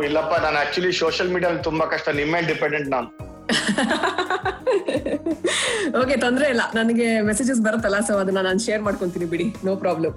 ಇಲ್ಲಪ್ಪ 0.05 0.43
ನಾನು 0.43 0.59
ಆಕ್ಚುಲಿ 0.59 0.93
ಸೋಷಿಯಲ್ 0.93 1.33
ಮೀಡಿಯಾ 1.33 1.63
ತುಂಬಾ 1.63 1.85
ಕಷ್ಟ. 1.85 2.09
ನಿಮ್ಮ 2.21 2.35
ಡಿಪೆಂಡೆಂಟ್ 2.47 2.89
ನಾನು. 2.89 3.07
ಓಕೆ 6.01 6.17
ತೊಂದ್ರೆ 6.17 6.49
ಇಲ್ಲ. 6.49 6.61
ನನಗೆ 6.75 7.21
ಮೆಸೇಜಸ್ 7.21 7.61
ಬರುತ್ತಲ್ಲ 7.61 7.99
ಸೊ 7.99 8.17
ಅದನ್ನ 8.17 8.41
ನಾನು 8.41 8.59
ಶೇರ್ 8.59 8.81
ಮಾಡ್ಕೊಂತೀನಿ 8.81 9.25
ಬಿಡಿ. 9.25 9.55
ನೋ 9.63 9.75
ಪ್ರಾಬ್ಲಮ್ 9.75 10.13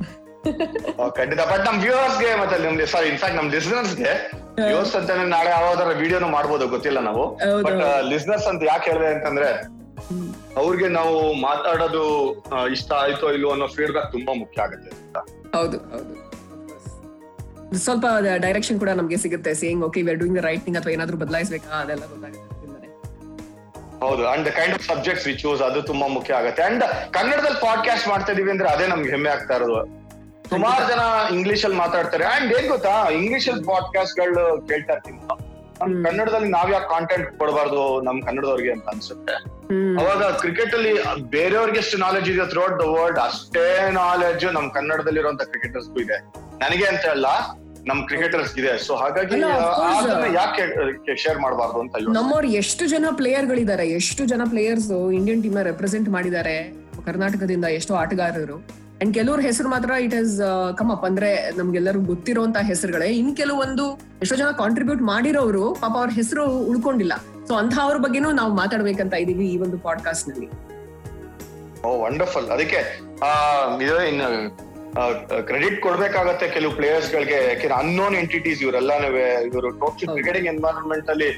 ಖಂಡಿತ. 1.16 1.52
ಬಟ್ 1.52 1.66
ನಮ್ 1.66 1.82
ವ್ಯೂವರ್ಸ್ಗೆ 1.82 2.40
ಮತ್ತೆ 2.40 2.58
ನಿಮ್ಗೆ 2.58 2.86
ಸಾರಿ 2.86 3.08
ಇನ್ಫ್ಯಾಕ್ಟ್ 3.08 3.38
ನಮ್ 3.38 3.50
ಲಿಸ್ನರ್ಸ್ಗೆ 3.50 4.38
ವ್ಯೂವರ್ಸ್ 4.60 4.96
ಅಂತ 4.96 5.10
ನಾಳೆ 5.34 5.50
ಯಾವ್ದಾರ 5.50 5.98
ವಿಡಿಯೋನು 5.98 6.28
ಮಾಡ್ಬೋದು 6.28 6.68
ಗೊತ್ತಿಲ್ಲ 6.68 7.00
ನಾವು. 7.00 7.38
ಬಟ್ 7.62 8.08
ಲಿಸ್ನರ್ಸ್ 8.08 8.46
ಅಂತ 8.46 8.62
ಯಾಕೆ 8.64 8.90
ಹೇಳಿದೆ 8.90 9.14
ಅಂತಂದ್ರೆ 9.14 9.78
ಅವ್ರಿಗೆ 10.58 10.88
ನಾವು 10.88 11.16
ಮಾತಾಡೋದು 11.42 12.04
ಇಷ್ಟ 12.72 12.92
ಆಯ್ತೋ 12.92 13.32
ಇಲ್ವೋ 13.32 13.50
ಅನ್ನೋ 13.50 13.66
ಫೀಡ್ಬ್ಯಾಕ್ 13.66 14.12
ತುಂಬಾ 14.12 14.34
ಮುಖ್ಯ 14.34 14.62
ಆಗುತ್ತೆ. 14.62 14.90
ಅಂತ 14.96 15.18
ಹೌದು 15.56 15.78
ಹೌದು. 15.92 16.14
ಸ್ವಲ್ಪ 17.78 18.06
ಡೈರೆಕ್ಷನ್ 18.36 18.78
ಕೂಡ 18.78 18.90
ನಮಗೆ 18.90 19.16
ಸಿಗುತ್ತೆ 19.16 19.54
saying 19.54 19.84
okay 19.84 20.02
we 20.02 20.10
are 20.10 20.18
doing 20.18 20.38
the 20.38 20.44
right 20.44 20.64
thing 20.64 20.78
ಅಥವಾ 20.78 20.92
ಏನಾದರೂ 20.92 21.16
ಬದಲಾಯಿಸಬೇಕಾ? 21.16 21.70
ಅದೆಲ್ಲ 21.80 22.06
ಗೊತ್ತಾಗುತ್ತೆ. 22.06 22.44
ಹೌದು 24.06 24.28
and 24.28 24.48
kind 24.50 24.74
of 24.74 24.86
subjects 24.86 25.26
we 25.26 25.34
choose 25.34 25.62
ಅದು 25.62 25.82
ತುಂಬಾ 25.82 26.06
ಮುಖ್ಯ 26.06 26.34
ಆಗುತ್ತೆ. 26.34 26.62
ಅಂಡ್ 26.62 26.84
ಕನ್ನಡದಲ್ಲಿ 27.12 27.60
ಪಾಡ್ಕಾಸ್ಟ್ 27.60 28.08
ಮಾಡ್ತಾ 28.08 28.32
ಇದೀವಿ 28.32 28.50
ಅಂದ್ರೆ 28.50 28.68
ಅದೇ 28.68 28.86
ನಮ್ಗೆ 28.86 29.10
ಹೆಮ್ಮೆ 29.10 29.30
ಆಗ್ತಾ 29.30 29.54
ಇರೋದು. 29.54 29.78
ಸುಮಾರು 30.48 30.84
ಜನ 30.90 31.02
ಇಂಗ್ಲಿಷ್ 31.34 31.64
ಅಲ್ಲಿ 31.64 31.78
ಮಾತಾಡ್ತಾರೆ. 31.78 32.24
ಅಂಡ್ 32.24 32.54
ಏನ್ 32.54 32.68
ಗೊತ್ತಾ? 32.68 33.08
ಇಂಗ್ಲಿಷ್ 33.08 33.48
ಅಲ್ಲಿ 33.48 33.64
ಪಾಡ್ಕಾಸ್ಟ್ಗಳು 33.64 34.44
ಕೇಳ್ತಾ 34.68 34.92
ಇರ್ತೀನಿ. 34.92 35.18
ನಾನು. 35.18 36.04
ಕನ್ನಡದಲ್ಲಿ 36.04 36.48
ನಾವ್ 36.48 36.72
ಯಾಕೆ 36.72 36.88
ಕಾಂಟೆಂಟ್ 36.90 37.38
ಕೊಡಬಾರ್ದು 37.38 38.00
ನಮ್ 38.00 38.22
ಕನ್ನಡದವ್ರಿಗೆ 38.22 38.72
ಅಂತ 38.72 38.86
ಅನ್ಸುತ್ತೆ. 38.88 39.57
ಅವಾಗ 40.00 40.22
ಕ್ರಿಕೆಟ್ 40.42 40.74
ಅಲ್ಲಿ 40.76 40.92
ಬೇರೆಯವ್ರಿಗೆ 41.36 41.78
ಎಷ್ಟು 41.84 41.96
ನಾಲೆಜ್ 42.04 42.28
ಇದೆ 42.32 42.44
ಥ್ರೂಟ್ 42.52 42.76
ದ 42.82 42.84
ವರ್ಲ್ಡ್ 42.94 43.18
ಅಷ್ಟೇ 43.28 43.64
ನಾಲೆಜ್ 44.02 44.44
ನಮ್ 44.56 44.66
ಕನ್ನಡದಲ್ಲಿರುವಂತ 44.76 45.42
ಕ್ರಿಕೆಟರ್ಸ್ 45.52 45.88
ಇದೆ. 46.04 46.18
ನನಗೆ 46.62 46.86
ಅಂತ 46.92 47.04
ಅಲ್ಲ 47.14 47.26
ನಮ್ 47.90 48.00
ಕ್ರಿಕೆಟರ್ಸ್ 48.08 48.52
ಇದೆ. 48.60 48.72
ಸೊ 48.86 48.92
ಹಾಗಾಗಿ 49.02 49.36
ಯಾಕೆ 50.38 50.64
ಶೇರ್ 51.24 51.38
ಮಾಡಬಾರ್ದು 51.44 51.78
ಅಂತ 51.84 52.02
ನಮ್ಮವ್ರು 52.18 52.48
ಎಷ್ಟು 52.62 52.86
ಜನ 52.94 53.06
ಪ್ಲೇಯರ್ 53.20 53.46
ಗಳಿದ್ದಾರೆ 53.52 53.86
ಎಷ್ಟು 54.00 54.24
ಜನ 54.32 54.42
ಪ್ಲೇಯರ್ಸ್ 54.52 54.90
ಇಂಡಿಯನ್ 55.20 55.42
ಟೀಮ್ 55.46 55.58
ರೆಪ್ರೆಸೆಂಟ್ 55.70 56.10
ಮಾಡಿದ್ದಾರೆ 56.16 56.56
ಕರ್ನಾಟಕದಿಂದ 57.06 57.66
ಎಷ್ಟೋ 57.78 57.94
ಆಟಗಾರರು. 58.02 58.58
ಅಂಡ್ 59.02 59.12
ಕೆಲವ್ರ 59.18 59.40
ಹೆಸರು 59.48 59.68
ಮಾತ್ರ 59.72 59.90
ಇಟ್ 60.04 60.14
ಇಸ್ 60.20 60.36
ಕಮ್ 60.78 60.90
ಅಪ್ 60.94 61.04
ಅಂದ್ರೆ 61.08 61.30
ನಮ್ಗೆಲ್ಲರೂ 61.58 62.00
ಗೊತ್ತಿರುವಂತ 62.12 62.58
ಹೆಸರುಗಳೇ. 62.70 63.08
ಇನ್ 63.20 63.32
ಕೆಲವೊಂದು 63.40 63.84
ಎಷ್ಟೋ 64.24 64.36
ಜನ 64.40 64.50
ಕಾಂಟ್ರಿಬ್ಯೂಟ್ 64.62 65.02
ಮಾಡಿರೋರು 65.12 65.64
ಪಾಪ 65.82 65.94
ಅವ್ರ 66.02 66.12
ಹೆಸರು 66.20 66.44
ಉಳ್ಕೊಂಡಿಲ್ಲ. 66.70 67.14
ಸೊ 67.48 67.54
ಅಂತಹವ್ರ 67.54 67.96
ಬಗ್ಗೆನೂ 67.96 68.30
ನಾವು 68.38 68.52
ಮಾತಾಡ್ಬೇಕಂತ 68.54 69.14
ಇದೀವಿ 69.24 69.44
ಈ 69.52 69.58
ಒಂದು 69.64 69.76
ಪಾಡ್ಕಾಸ್ಟ್ನಲ್ಲಿ. 69.78 70.48
ಓ 71.86 71.90
ವಂಡರ್ಫುಲ್ 72.04 72.48
ಅದಕ್ಕೆ 72.54 72.80
ಕ್ರೆಡಿಟ್ 75.48 75.78
ಕೊಡ್ಬೇಕಾಗತ್ತೆ 75.80 76.46
ಕೆಲವು 76.48 76.72
ಪ್ಲೇಯರ್ಸ್ 76.72 77.10
ಗಳಿಗೆ. 77.12 77.38
ಯಾಕೆಂದ್ರೆ 77.48 77.74
ಅನ್ನೋನ್ 77.74 78.16
ಎಂಟಿಟೀಸ್ 78.16 78.62
ಇವರೆಲ್ಲಾನುವೆ 78.62 79.26
ಇವರು 79.48 79.68
ಟೋಟಲ್. 79.82 80.08
ಕ್ರಿಕೆಟಿಂಗ್ 80.14 80.48
ಎನ್ವೈರನ್ಮೆಂಟ್ 80.54 81.10
ಅಲ್ಲಿ 81.10 81.30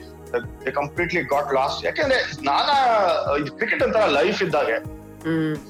ಕಂಪ್ಲೀಟ್ಲಿ 0.78 1.22
ಗಾಟ್ 1.34 1.52
ಲಾಸ್ಟ್ 1.54 1.84
ಯಾಕೆಂದ್ರೆ 1.86 2.18
ನಾನಾ 2.50 2.76
ಕ್ರಿಕೆಟ್ 3.58 3.82
ಅಂತ 3.82 3.96
ಲೈಫ್ 4.18 4.42
ಇದ್ದಾಗೆ. 4.42 4.78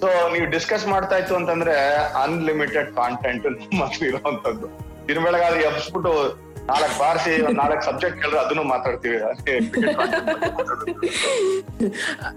ಸೊ 0.00 0.09
ನೀವು 0.35 0.46
ಡಿಸ್ಕಸ್ 0.57 0.87
ಮಾಡ್ತಾ 0.87 1.16
ಇತ್ತು 1.18 1.37
ಅಂತಂದ್ರೆ 1.37 1.74
ಅನ್ಲಿಮಿಟೆಡ್ 2.24 2.90
ಕಾಂಟೆಂಟ್ 3.00 3.46
ನಮ್ಮಲ್ಲಿ 3.46 4.05
ಇರುವಂತದ್ದು. 4.09 4.68
ದಿನ 5.11 5.18
ಬೆಳಗಾದ್ರೆ 5.25 5.62
ಎಬ್ಸ್ಬಿಟ್ಟು 5.62 6.12
ನಾಲ್ಕು 6.70 6.99
ಬಾರಿಸಿ 6.99 7.31
ನಾಲ್ಕು 7.53 7.85
ಸಬ್ಜೆಕ್ಟ್ 7.85 8.20
ಕೇಳಿದ್ರೆ 8.20 8.40
ಅದನ್ನು 8.40 8.62
ಮಾತಾಡ್ತೀವಿ. 8.62 9.16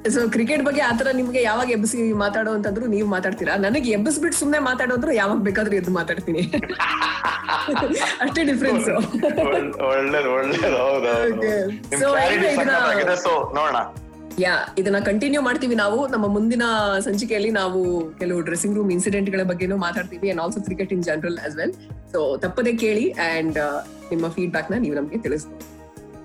ಸೊ 0.10 0.30
ಕ್ರಿಕೆಟ್ 0.30 0.64
ಬಗ್ಗೆ 0.64 0.82
ಆತರ 0.82 1.08
ನಿಮ್ಗೆ 1.12 1.42
ಯಾವಾಗ 1.42 1.70
ಎಬ್ಬಿಸಿ 1.72 2.14
ಮಾತಾಡೋ 2.14 2.52
ಅಂತಂದ್ರು 2.52 2.86
ನೀವು 2.86 3.08
ಮಾತಾಡ್ತೀರಾ? 3.08 3.56
ನನಗೆ 3.58 3.92
ಎಬ್ಬಿಸ್ಬಿಟ್ಟು 3.92 4.40
ಸುಮ್ನೆ 4.40 4.60
ಮಾತಾಡೋದ್ರು 4.60 5.12
ಯಾವಾಗ 5.14 5.40
ಬೇಕಾದ್ರೂ 5.40 5.76
ಎದ್ದು 5.76 5.92
ಮಾತಾಡ್ತೀನಿ. 5.92 6.44
ಅಷ್ಟೇ 8.24 8.44
ಡಿಫ್ರೆನ್ಸ್ 8.44 8.88
ಒಳ್ಳೆ- 8.90 9.84
ಒಳ್ಳೇದು 9.90 10.30
ಒಳ್ಳೇದು 10.34 10.78
ಹೌದು 10.78 11.12
ಸೊ 13.18 13.34
ನೋಡೋಣ. 13.56 13.78
ಯಾ 14.42 14.54
ಇದನ್ನ 14.82 15.00
ಕಂಟಿನ್ಯೂ 15.08 15.42
ಮಾಡ್ತೀವಿ 15.48 15.76
ನಾವು. 15.82 15.98
ನಮ್ಮ 16.14 16.26
ಮುಂದಿನ 16.36 16.64
ಸಂಚಿಕೆಯಲ್ಲಿ 17.06 17.52
ನಾವು 17.58 17.80
ಕೆಲವು 18.22 18.40
ಡ್ರೆಸ್ಸಿಂಗ್ 18.48 18.76
ರೂಮ್ 18.78 18.92
ಇನ್ಸಿಡೆಂಟ್ಗಳ 18.96 19.44
ಬಗ್ಗೆನೂ 19.52 19.76
ಮಾತಾಡ್ತೀವಿ 19.84 20.28
and 20.32 20.42
also 20.44 20.62
cricket 20.68 20.92
in 20.96 21.04
general 21.10 21.38
as 21.46 21.56
well 21.60 21.74
so 22.14 22.20
ತಪ್ಪದೆ 22.46 22.74
ಕೇಳಿ 22.84 23.06
ಅಂಡ್ 23.28 23.60
ನಿಮ್ಮ 24.12 24.26
ಫೀಡ್ಬ್ಯಾಕ್ನ 24.36 24.78
ನೀವು 24.86 24.96
ನಮಗೆ 25.00 25.20
ತಿಳಿಸ್ಬೋದು. 25.26 25.66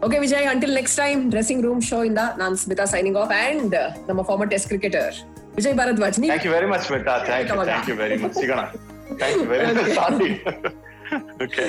Okay 0.06 0.18
Vijay 0.24 0.46
until 0.52 0.74
next 0.80 0.98
time 1.02 1.20
dressing 1.34 1.62
room 1.66 1.82
show 1.90 1.98
ಇಂದ 2.10 2.20
ನಾನು 2.42 2.56
ಸ್ಮಿತಾ 2.64 2.86
ಸೈನಿಂಗ್ 2.94 3.18
ಆಫ್ 3.22 3.32
ಅಂಡ್ 3.44 3.76
ನಮ್ಮ 4.08 4.22
former 4.28 4.50
test 4.54 4.68
cricketer 4.72 5.14
Vijay 5.58 5.76
Bharadwaj 5.80 6.18
thank 6.24 6.46
you 6.48 6.52
very 6.56 6.68
much 6.74 6.84
Smita. 6.88 7.16
Thank 7.28 7.50
you 7.50 7.64
thank 7.70 7.88
you 7.92 7.96
very 8.02 8.18
much 8.24 8.36
ಸಿಗೋಣ. 8.40 8.62
Thank 9.20 9.38
you 9.42 9.48
very 9.52 9.66
much 9.78 9.94
sorry 10.00 10.30
okay 11.44 11.66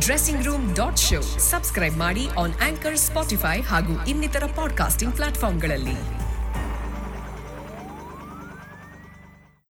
dressing 0.00 0.42
room 0.44 0.64
dot 0.74 0.98
show 0.98 1.18
subscribe 1.22 1.96
ಮಾಡಿ 1.96 2.24
on 2.38 2.54
anchor 2.66 2.98
Spotify 2.98 3.56
ಹಾಗೂ 3.62 3.94
ಇನ್ನಿತರ 4.06 4.46
podcasting 4.56 5.14
ಪ್ಲಾಟ್ಫಾರ್ಮ್ಗಳಲ್ಲಿ 5.14 5.96